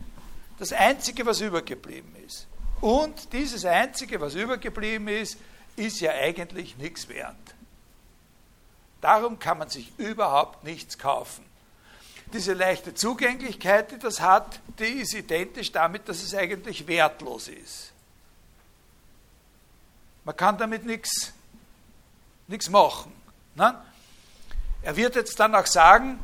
[0.60, 2.48] das Einzige, was übergeblieben ist.
[2.82, 5.38] Und dieses Einzige, was übergeblieben ist,
[5.76, 7.36] ist ja eigentlich nichts wert.
[9.02, 11.46] Darum kann man sich überhaupt nichts kaufen.
[12.34, 17.92] diese leichte Zugänglichkeit, die das hat, die ist identisch damit, dass es eigentlich wertlos ist.
[20.24, 21.34] Man kann damit nichts
[22.70, 23.14] machen.
[23.54, 23.80] Ne?
[24.82, 26.20] Er wird jetzt dann auch sagen,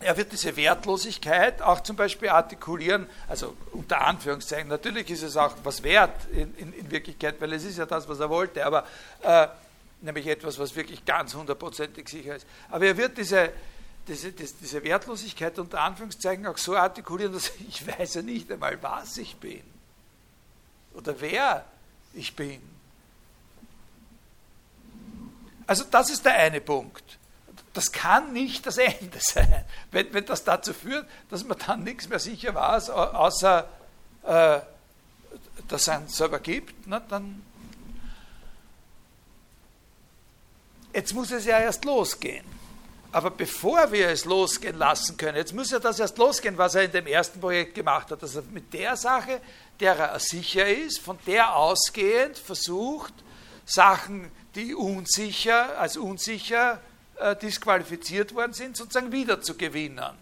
[0.00, 5.54] er wird diese Wertlosigkeit auch zum Beispiel artikulieren, also unter Anführungszeichen, natürlich ist es auch
[5.64, 8.86] was wert in, in, in Wirklichkeit, weil es ist ja das, was er wollte, aber
[9.22, 9.48] äh,
[10.00, 12.46] nämlich etwas, was wirklich ganz hundertprozentig sicher ist.
[12.70, 13.50] Aber er wird diese,
[14.06, 19.16] diese, diese Wertlosigkeit unter Anführungszeichen auch so artikulieren, dass ich weiß ja nicht einmal, was
[19.18, 19.62] ich bin
[20.94, 21.64] oder wer
[22.14, 22.60] ich bin.
[25.66, 27.18] Also das ist der eine Punkt.
[27.78, 32.08] Das kann nicht das Ende sein, wenn, wenn das dazu führt, dass man dann nichts
[32.08, 33.68] mehr sicher weiß, außer
[34.24, 34.58] äh,
[35.68, 37.40] dass es einen selber gibt, na, dann
[40.92, 42.44] jetzt muss es ja erst losgehen.
[43.12, 46.82] Aber bevor wir es losgehen lassen können, jetzt muss ja das erst losgehen, was er
[46.82, 49.40] in dem ersten Projekt gemacht hat, dass er mit der Sache,
[49.78, 53.14] der er sicher ist, von der ausgehend versucht,
[53.64, 56.80] Sachen, die unsicher, als unsicher
[57.18, 60.16] äh, disqualifiziert worden sind, sozusagen wieder zu gewinnen.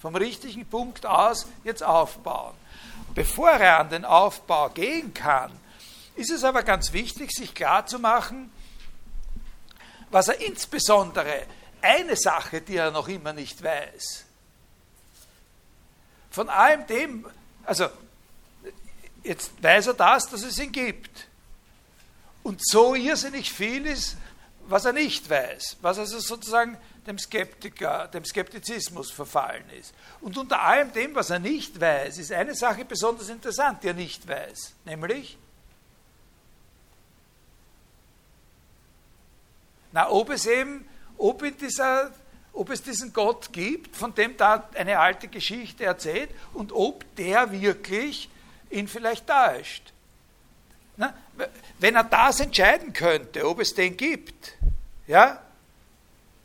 [0.00, 2.54] Vom richtigen Punkt aus jetzt aufbauen.
[3.14, 5.52] Bevor er an den Aufbau gehen kann,
[6.16, 8.50] ist es aber ganz wichtig, sich klarzumachen,
[10.10, 11.44] was er insbesondere,
[11.80, 14.24] eine Sache, die er noch immer nicht weiß,
[16.30, 17.26] von allem dem,
[17.64, 17.88] also
[19.22, 21.28] jetzt weiß er das, dass es ihn gibt.
[22.42, 24.16] Und so irrsinnig viel ist,
[24.72, 29.94] was er nicht weiß, was also sozusagen dem Skeptiker, dem Skeptizismus verfallen ist.
[30.20, 33.94] Und unter allem dem, was er nicht weiß, ist eine Sache besonders interessant, die er
[33.94, 35.38] nicht weiß, nämlich
[39.92, 40.86] Na, ob es eben,
[41.18, 42.10] ob, in dieser,
[42.52, 47.52] ob es diesen Gott gibt, von dem da eine alte Geschichte erzählt, und ob der
[47.52, 48.30] wirklich
[48.70, 49.92] ihn vielleicht täuscht.
[50.96, 51.14] Na,
[51.82, 54.56] wenn er das entscheiden könnte, ob es den gibt,
[55.08, 55.42] ja,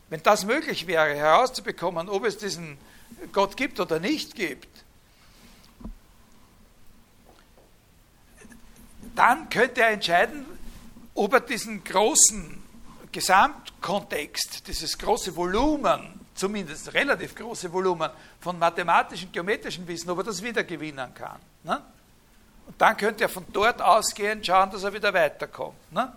[0.10, 2.80] wenn das möglich wäre, herauszubekommen, ob es diesen
[3.32, 4.68] Gott gibt oder nicht gibt,
[9.16, 10.44] dann könnte er entscheiden,
[11.14, 12.64] ob er diesen großen
[13.12, 18.10] Gesamtkontext, dieses große Volumen, zumindest relativ große Volumen
[18.40, 21.40] von mathematischen, geometrischen Wissen, ob er das wiedergewinnen kann.
[21.64, 21.80] Ne?
[22.68, 25.92] Und dann könnte er von dort ausgehend schauen, dass er wieder weiterkommt.
[25.92, 26.12] Ne?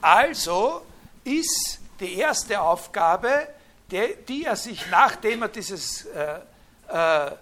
[0.00, 0.84] Also
[1.24, 3.48] ist die erste Aufgabe,
[3.90, 6.40] die, die er sich, nachdem er dieses äh,
[6.88, 7.32] äh,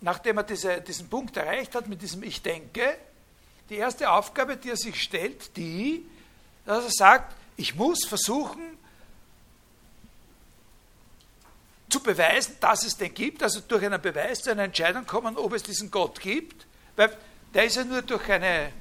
[0.00, 2.96] nachdem er diese, diesen Punkt erreicht hat mit diesem Ich denke,
[3.68, 6.06] die erste Aufgabe, die er sich stellt, die,
[6.64, 8.67] dass er sagt, ich muss versuchen
[11.88, 15.52] zu beweisen, dass es den gibt, also durch einen Beweis zu einer Entscheidung kommen, ob
[15.54, 16.66] es diesen Gott gibt,
[16.96, 17.16] weil
[17.54, 18.72] der ist ja nur durch eine,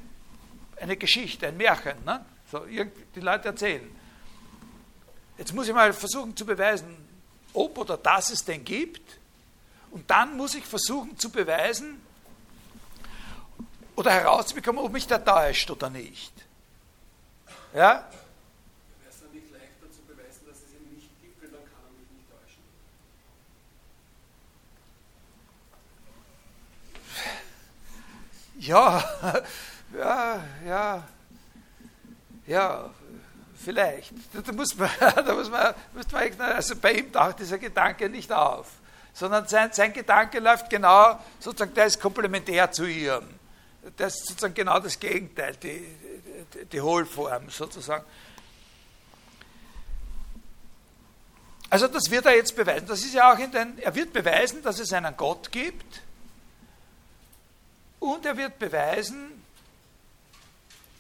[0.81, 2.25] eine Geschichte, ein Märchen, ne?
[2.51, 3.89] so, die Leute erzählen.
[5.37, 6.97] Jetzt muss ich mal versuchen zu beweisen,
[7.53, 9.17] ob oder dass es den gibt,
[9.91, 12.01] und dann muss ich versuchen zu beweisen
[13.95, 16.33] oder herauszubekommen, ob mich der täuscht oder nicht.
[17.73, 17.79] Ja?
[17.79, 21.81] Wäre es dann nicht leichter zu beweisen, dass es ihn nicht gibt, weil dann kann
[21.83, 22.63] er mich nicht täuschen?
[28.59, 29.03] Ja,
[29.97, 31.03] ja, ja,
[32.47, 32.89] ja,
[33.63, 34.13] vielleicht.
[34.33, 38.31] Da muss man, da muss man, muss man also bei ihm taucht dieser Gedanke nicht
[38.31, 38.67] auf,
[39.13, 43.27] sondern sein, sein Gedanke läuft genau, sozusagen, der ist komplementär zu ihrem.
[43.95, 45.55] Das ist sozusagen genau das Gegenteil.
[45.57, 45.85] Die,
[46.71, 48.03] die Hohlform sozusagen.
[51.69, 52.87] Also das wird er jetzt beweisen.
[52.87, 56.01] Das ist ja auch in den, er wird beweisen, dass es einen Gott gibt
[57.99, 59.43] und er wird beweisen,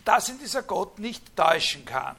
[0.05, 2.15] dass ihn dieser Gott nicht täuschen kann.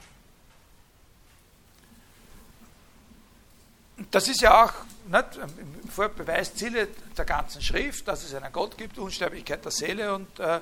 [4.10, 4.72] Das ist ja auch
[5.08, 10.60] nicht, Beweisziele der ganzen Schrift, dass es einen Gott gibt, Unsterblichkeit der Seele und äh,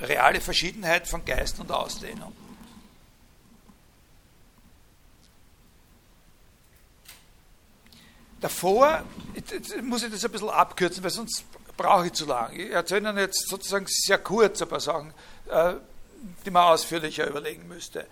[0.00, 2.32] reale Verschiedenheit von Geist und Ausdehnung.
[8.40, 9.02] Davor,
[9.34, 11.44] jetzt muss ich das ein bisschen abkürzen, weil sonst
[11.76, 12.54] brauche ich zu lang.
[12.54, 15.12] Ich erzähle Ihnen jetzt sozusagen sehr kurz ein paar Sachen,
[15.48, 15.74] äh,
[16.44, 18.06] die man ausführlicher überlegen müsste.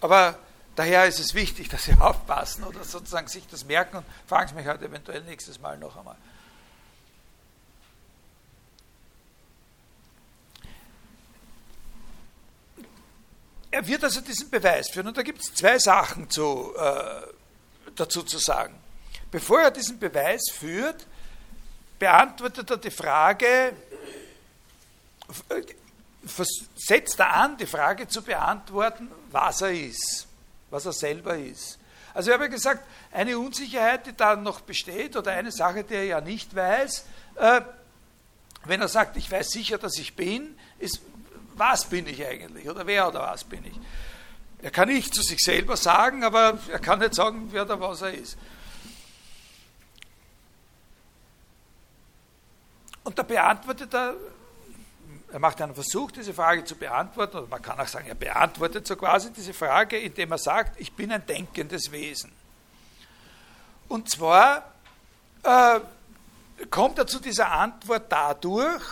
[0.00, 0.38] Aber
[0.74, 4.54] daher ist es wichtig, dass Sie aufpassen oder sozusagen sich das merken und fragen Sie
[4.54, 6.16] mich halt eventuell nächstes Mal noch einmal.
[13.70, 15.08] er wird also diesen Beweis führen.
[15.08, 17.22] Und da gibt es zwei Sachen zu, äh,
[17.94, 18.74] dazu zu sagen.
[19.30, 21.06] Bevor er diesen Beweis führt,
[21.98, 23.72] beantwortet er die Frage,
[26.76, 30.26] setzt er an, die Frage zu beantworten, was er ist,
[30.70, 31.78] was er selber ist.
[32.14, 35.94] Also ich habe ja gesagt, eine Unsicherheit, die da noch besteht, oder eine Sache, die
[35.94, 37.04] er ja nicht weiß,
[37.36, 37.60] äh,
[38.64, 41.00] wenn er sagt, ich weiß sicher, dass ich bin, ist,
[41.54, 43.78] was bin ich eigentlich, oder wer oder was bin ich.
[44.60, 48.02] Er kann nicht zu sich selber sagen, aber er kann nicht sagen, wer oder was
[48.02, 48.36] er ist.
[53.08, 54.16] Und da beantwortet er
[55.32, 58.86] er macht einen Versuch, diese Frage zu beantworten, oder man kann auch sagen, er beantwortet
[58.86, 62.30] so quasi diese Frage, indem er sagt, ich bin ein denkendes Wesen.
[63.88, 64.72] Und zwar
[65.42, 65.80] äh,
[66.68, 68.82] kommt er zu dieser Antwort dadurch,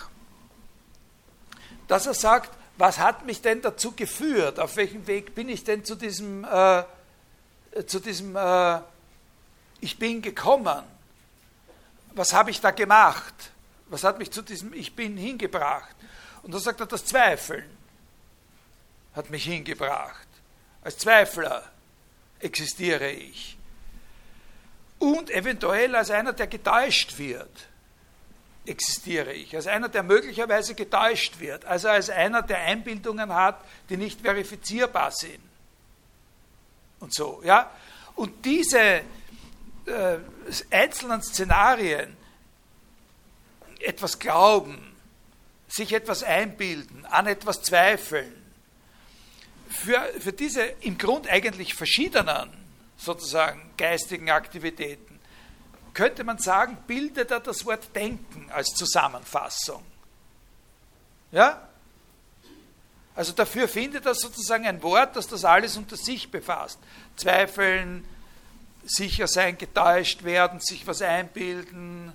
[1.86, 4.58] dass er sagt, was hat mich denn dazu geführt?
[4.58, 6.84] Auf welchem Weg bin ich denn zu diesem, äh,
[7.86, 8.80] zu diesem äh,
[9.80, 10.82] Ich bin gekommen?
[12.14, 13.52] Was habe ich da gemacht?
[13.88, 15.94] Was hat mich zu diesem Ich bin hingebracht?
[16.42, 17.68] Und da sagt er, das Zweifeln
[19.14, 20.26] hat mich hingebracht.
[20.82, 21.64] Als Zweifler
[22.38, 23.56] existiere ich.
[24.98, 27.68] Und eventuell als einer, der getäuscht wird,
[28.64, 29.54] existiere ich.
[29.54, 31.64] Als einer, der möglicherweise getäuscht wird.
[31.64, 35.42] Also als einer, der Einbildungen hat, die nicht verifizierbar sind.
[37.00, 37.70] Und so, ja.
[38.14, 39.02] Und diese äh,
[40.70, 42.16] einzelnen Szenarien,
[43.80, 44.94] etwas glauben,
[45.68, 48.32] sich etwas einbilden, an etwas zweifeln,
[49.68, 52.50] für, für diese im Grund eigentlich verschiedenen
[52.96, 55.18] sozusagen geistigen Aktivitäten,
[55.92, 59.82] könnte man sagen, bildet er das Wort Denken als Zusammenfassung.
[61.32, 61.68] Ja?
[63.14, 66.78] Also dafür findet er sozusagen ein Wort, das das alles unter sich befasst.
[67.16, 68.06] Zweifeln,
[68.84, 72.12] sicher sein, getäuscht werden, sich was einbilden,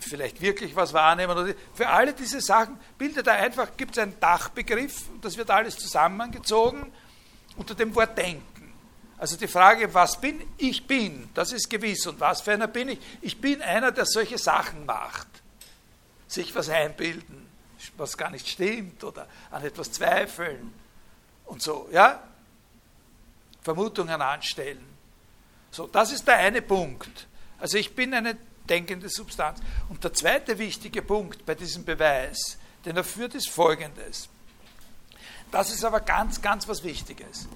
[0.00, 1.54] vielleicht wirklich was wahrnehmen.
[1.74, 6.92] Für alle diese Sachen bildet er einfach, gibt es einen Dachbegriff, das wird alles zusammengezogen
[7.56, 8.72] unter dem Wort Denken.
[9.18, 12.06] Also die Frage, was bin ich bin, das ist gewiss.
[12.06, 12.98] Und was für einer bin ich?
[13.20, 15.28] Ich bin einer, der solche Sachen macht.
[16.26, 17.46] Sich was einbilden,
[17.96, 20.74] was gar nicht stimmt oder an etwas zweifeln
[21.44, 22.20] und so, ja?
[23.60, 24.84] Vermutungen anstellen.
[25.70, 27.28] So, das ist der eine Punkt.
[27.60, 28.36] Also ich bin eine
[28.68, 29.60] denkende Substanz.
[29.88, 34.28] Und der zweite wichtige Punkt bei diesem Beweis, den er führt, ist folgendes.
[35.50, 37.46] Das ist aber ganz, ganz was Wichtiges.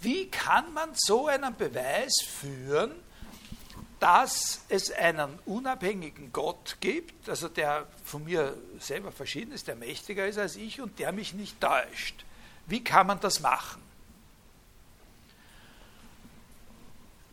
[0.00, 2.92] Wie kann man so einen Beweis führen,
[3.98, 10.26] dass es einen unabhängigen Gott gibt, also der von mir selber verschieden ist, der mächtiger
[10.26, 12.24] ist als ich und der mich nicht täuscht?
[12.66, 13.82] Wie kann man das machen?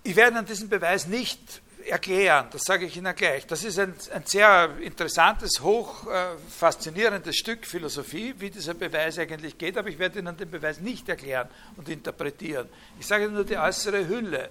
[0.03, 3.45] Ich werde an diesem Beweis nicht erklären, das sage ich Ihnen gleich.
[3.47, 9.57] Das ist ein, ein sehr interessantes, hoch äh, faszinierendes Stück Philosophie, wie dieser Beweis eigentlich
[9.57, 12.69] geht, aber ich werde Ihnen den Beweis nicht erklären und interpretieren.
[12.99, 14.49] Ich sage nur die äußere Hülle.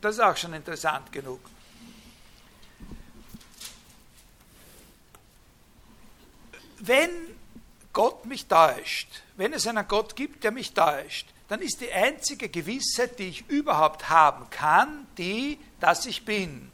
[0.00, 1.40] Das ist auch schon interessant genug.
[6.78, 7.10] Wenn
[7.92, 12.48] Gott mich täuscht, wenn es einen Gott gibt, der mich täuscht, dann ist die einzige
[12.48, 16.70] Gewissheit, die ich überhaupt haben kann, die, dass ich bin.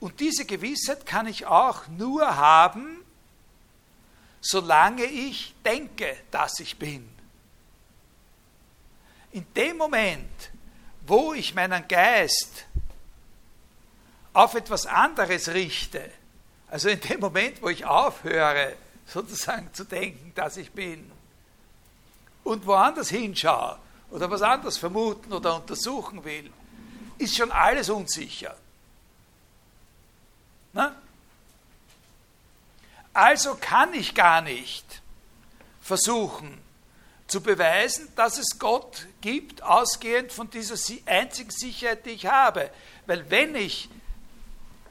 [0.00, 3.04] Und diese Gewissheit kann ich auch nur haben,
[4.40, 7.08] solange ich denke, dass ich bin.
[9.32, 10.50] In dem Moment,
[11.06, 12.66] wo ich meinen Geist
[14.32, 16.10] auf etwas anderes richte,
[16.68, 18.76] also in dem Moment, wo ich aufhöre,
[19.06, 21.10] sozusagen zu denken, dass ich bin,
[22.46, 23.76] und woanders hinschaue
[24.10, 26.52] oder was anderes vermuten oder untersuchen will,
[27.18, 28.56] ist schon alles unsicher.
[30.72, 30.94] Na?
[33.12, 35.02] Also kann ich gar nicht
[35.80, 36.58] versuchen
[37.26, 42.70] zu beweisen, dass es Gott gibt, ausgehend von dieser einzigen Sicherheit, die ich habe.
[43.06, 43.88] Weil wenn ich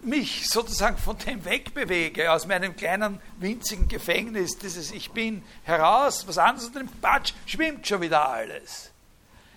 [0.06, 6.38] mich sozusagen von dem wegbewege, aus meinem kleinen winzigen Gefängnis, dieses Ich bin, heraus, was
[6.38, 8.92] anderes unter dem Patsch, schwimmt schon wieder alles.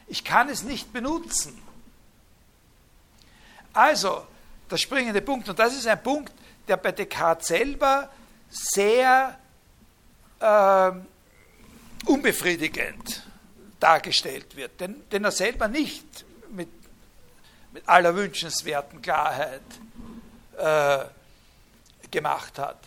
[0.06, 1.60] Ich kann es nicht benutzen.
[3.72, 4.26] Also,
[4.70, 6.32] der springende Punkt, und das ist ein Punkt,
[6.66, 8.10] der bei Descartes selber
[8.50, 9.38] sehr
[10.40, 10.90] äh,
[12.06, 13.26] unbefriedigend
[13.80, 16.68] dargestellt wird, den, den er selber nicht mit,
[17.72, 19.62] mit aller wünschenswerten Klarheit
[20.58, 21.04] äh,
[22.10, 22.78] gemacht hat.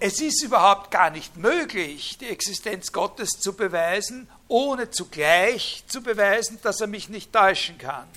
[0.00, 6.58] es ist überhaupt gar nicht möglich, die Existenz Gottes zu beweisen, ohne zugleich zu beweisen,
[6.62, 8.08] dass er mich nicht täuschen kann.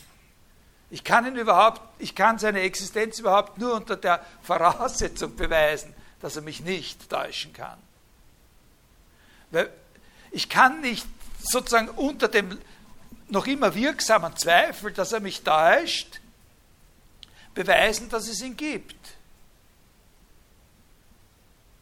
[0.90, 6.36] Ich kann, ihn überhaupt, ich kann seine Existenz überhaupt nur unter der Voraussetzung beweisen, dass
[6.36, 7.77] er mich nicht täuschen kann.
[10.32, 11.06] Ich kann nicht
[11.40, 12.57] sozusagen unter dem
[13.27, 16.19] noch immer wirksamen Zweifel, dass er mich täuscht,
[17.56, 19.15] beweisen, dass es ihn gibt.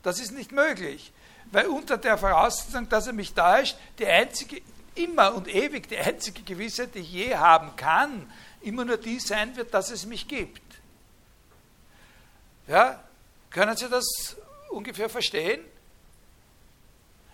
[0.04, 1.12] Das ist nicht möglich,
[1.52, 4.62] weil unter der Voraussetzung, dass er mich täuscht, die einzige,
[4.96, 8.32] immer und ewig die einzige Gewissheit, die ich je haben kann,
[8.62, 10.62] immer nur die sein wird, dass es mich gibt.
[12.68, 13.04] Ja,
[13.50, 14.38] können Sie das
[14.70, 15.62] ungefähr verstehen?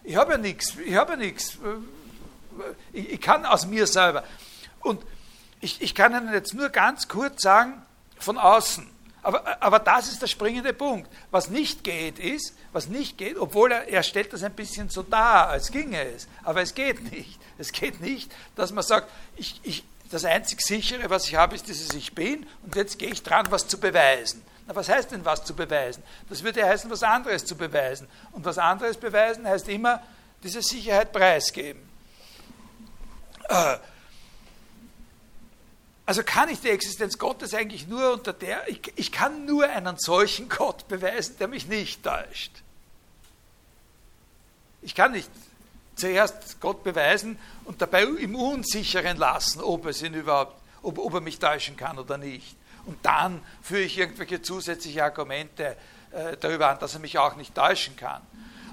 [0.04, 1.58] Ich habe ja nichts, ich habe ja nichts.
[2.94, 4.24] Ich, kann aus mir selber.
[4.80, 5.04] Und
[5.62, 7.86] ich, ich kann Ihnen jetzt nur ganz kurz sagen,
[8.20, 8.90] von außen.
[9.22, 11.10] Aber, aber das ist der springende Punkt.
[11.30, 15.04] Was nicht geht, ist, was nicht geht, obwohl er, er stellt das ein bisschen so
[15.04, 17.40] dar, als ginge es, aber es geht nicht.
[17.58, 21.68] Es geht nicht, dass man sagt, ich, ich, das einzig sichere, was ich habe, ist
[21.68, 24.42] dieses Ich bin und jetzt gehe ich dran, was zu beweisen.
[24.66, 26.02] Na, was heißt denn was zu beweisen?
[26.30, 28.08] Das würde ja heißen, was anderes zu beweisen.
[28.32, 30.02] Und was anderes beweisen heißt immer,
[30.44, 31.82] diese Sicherheit preisgeben.
[33.50, 33.78] Äh,
[36.10, 40.00] also kann ich die Existenz Gottes eigentlich nur unter der, ich, ich kann nur einen
[40.00, 42.52] solchen Gott beweisen, der mich nicht täuscht.
[44.82, 45.30] Ich kann nicht
[45.96, 51.22] zuerst Gott beweisen und dabei im Unsicheren lassen, ob, es ihn überhaupt, ob, ob er
[51.22, 52.56] mich täuschen kann oder nicht.
[52.88, 55.78] Und dann führe ich irgendwelche zusätzliche Argumente
[56.10, 58.24] äh, darüber an, dass er mich auch nicht täuschen kann.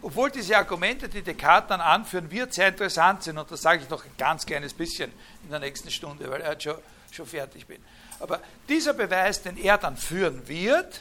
[0.00, 3.90] Obwohl diese Argumente, die Descartes dann anführen wird, sehr interessant sind, und das sage ich
[3.90, 5.12] noch ein ganz kleines bisschen
[5.44, 6.76] in der nächsten Stunde, weil er hat schon
[7.16, 7.82] schon fertig bin.
[8.20, 11.00] Aber dieser Beweis, den er dann führen wird,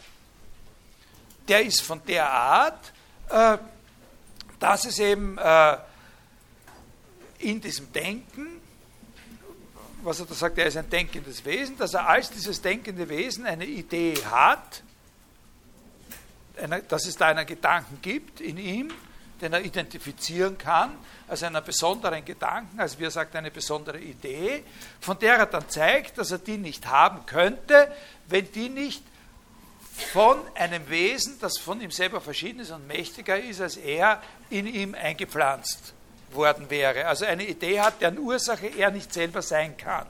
[1.47, 2.91] der ist von der Art,
[3.29, 3.57] äh,
[4.59, 5.77] dass es eben äh,
[7.39, 8.61] in diesem Denken,
[10.01, 13.45] was er da sagt, er ist ein denkendes Wesen, dass er als dieses denkende Wesen
[13.45, 14.83] eine Idee hat,
[16.87, 18.93] dass es da einen Gedanken gibt in ihm,
[19.41, 20.91] den er identifizieren kann,
[21.27, 24.63] als einen besonderen Gedanken, als wie er sagt, eine besondere Idee,
[24.99, 27.91] von der er dann zeigt, dass er die nicht haben könnte,
[28.27, 29.03] wenn die nicht
[30.11, 34.67] von einem Wesen, das von ihm selber verschieden ist und mächtiger ist als er, in
[34.67, 35.93] ihm eingepflanzt
[36.31, 37.05] worden wäre.
[37.05, 40.05] Also eine Idee hat, deren Ursache er nicht selber sein kann,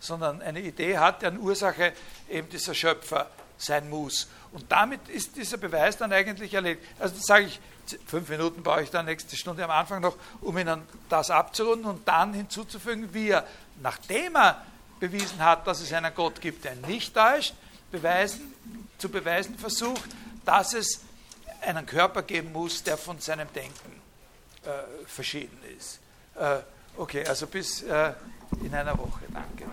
[0.00, 1.92] sondern eine Idee hat, deren Ursache
[2.28, 4.28] eben dieser Schöpfer sein muss.
[4.52, 6.84] Und damit ist dieser Beweis dann eigentlich erledigt.
[6.98, 7.60] Also das sage ich
[8.06, 12.08] fünf Minuten brauche ich dann nächste Stunde am Anfang noch, um Ihnen das abzurunden und
[12.08, 13.46] dann hinzuzufügen, wie er,
[13.82, 14.62] nachdem er
[15.00, 17.54] bewiesen hat, dass es einen Gott gibt, der nicht täuscht,
[17.90, 18.54] beweisen,
[18.98, 20.10] zu beweisen versucht,
[20.44, 21.00] dass es
[21.60, 24.00] einen Körper geben muss, der von seinem Denken
[24.64, 26.00] äh, verschieden ist.
[26.36, 26.58] Äh,
[26.96, 28.12] okay, also bis äh,
[28.62, 29.24] in einer Woche.
[29.32, 29.64] Danke.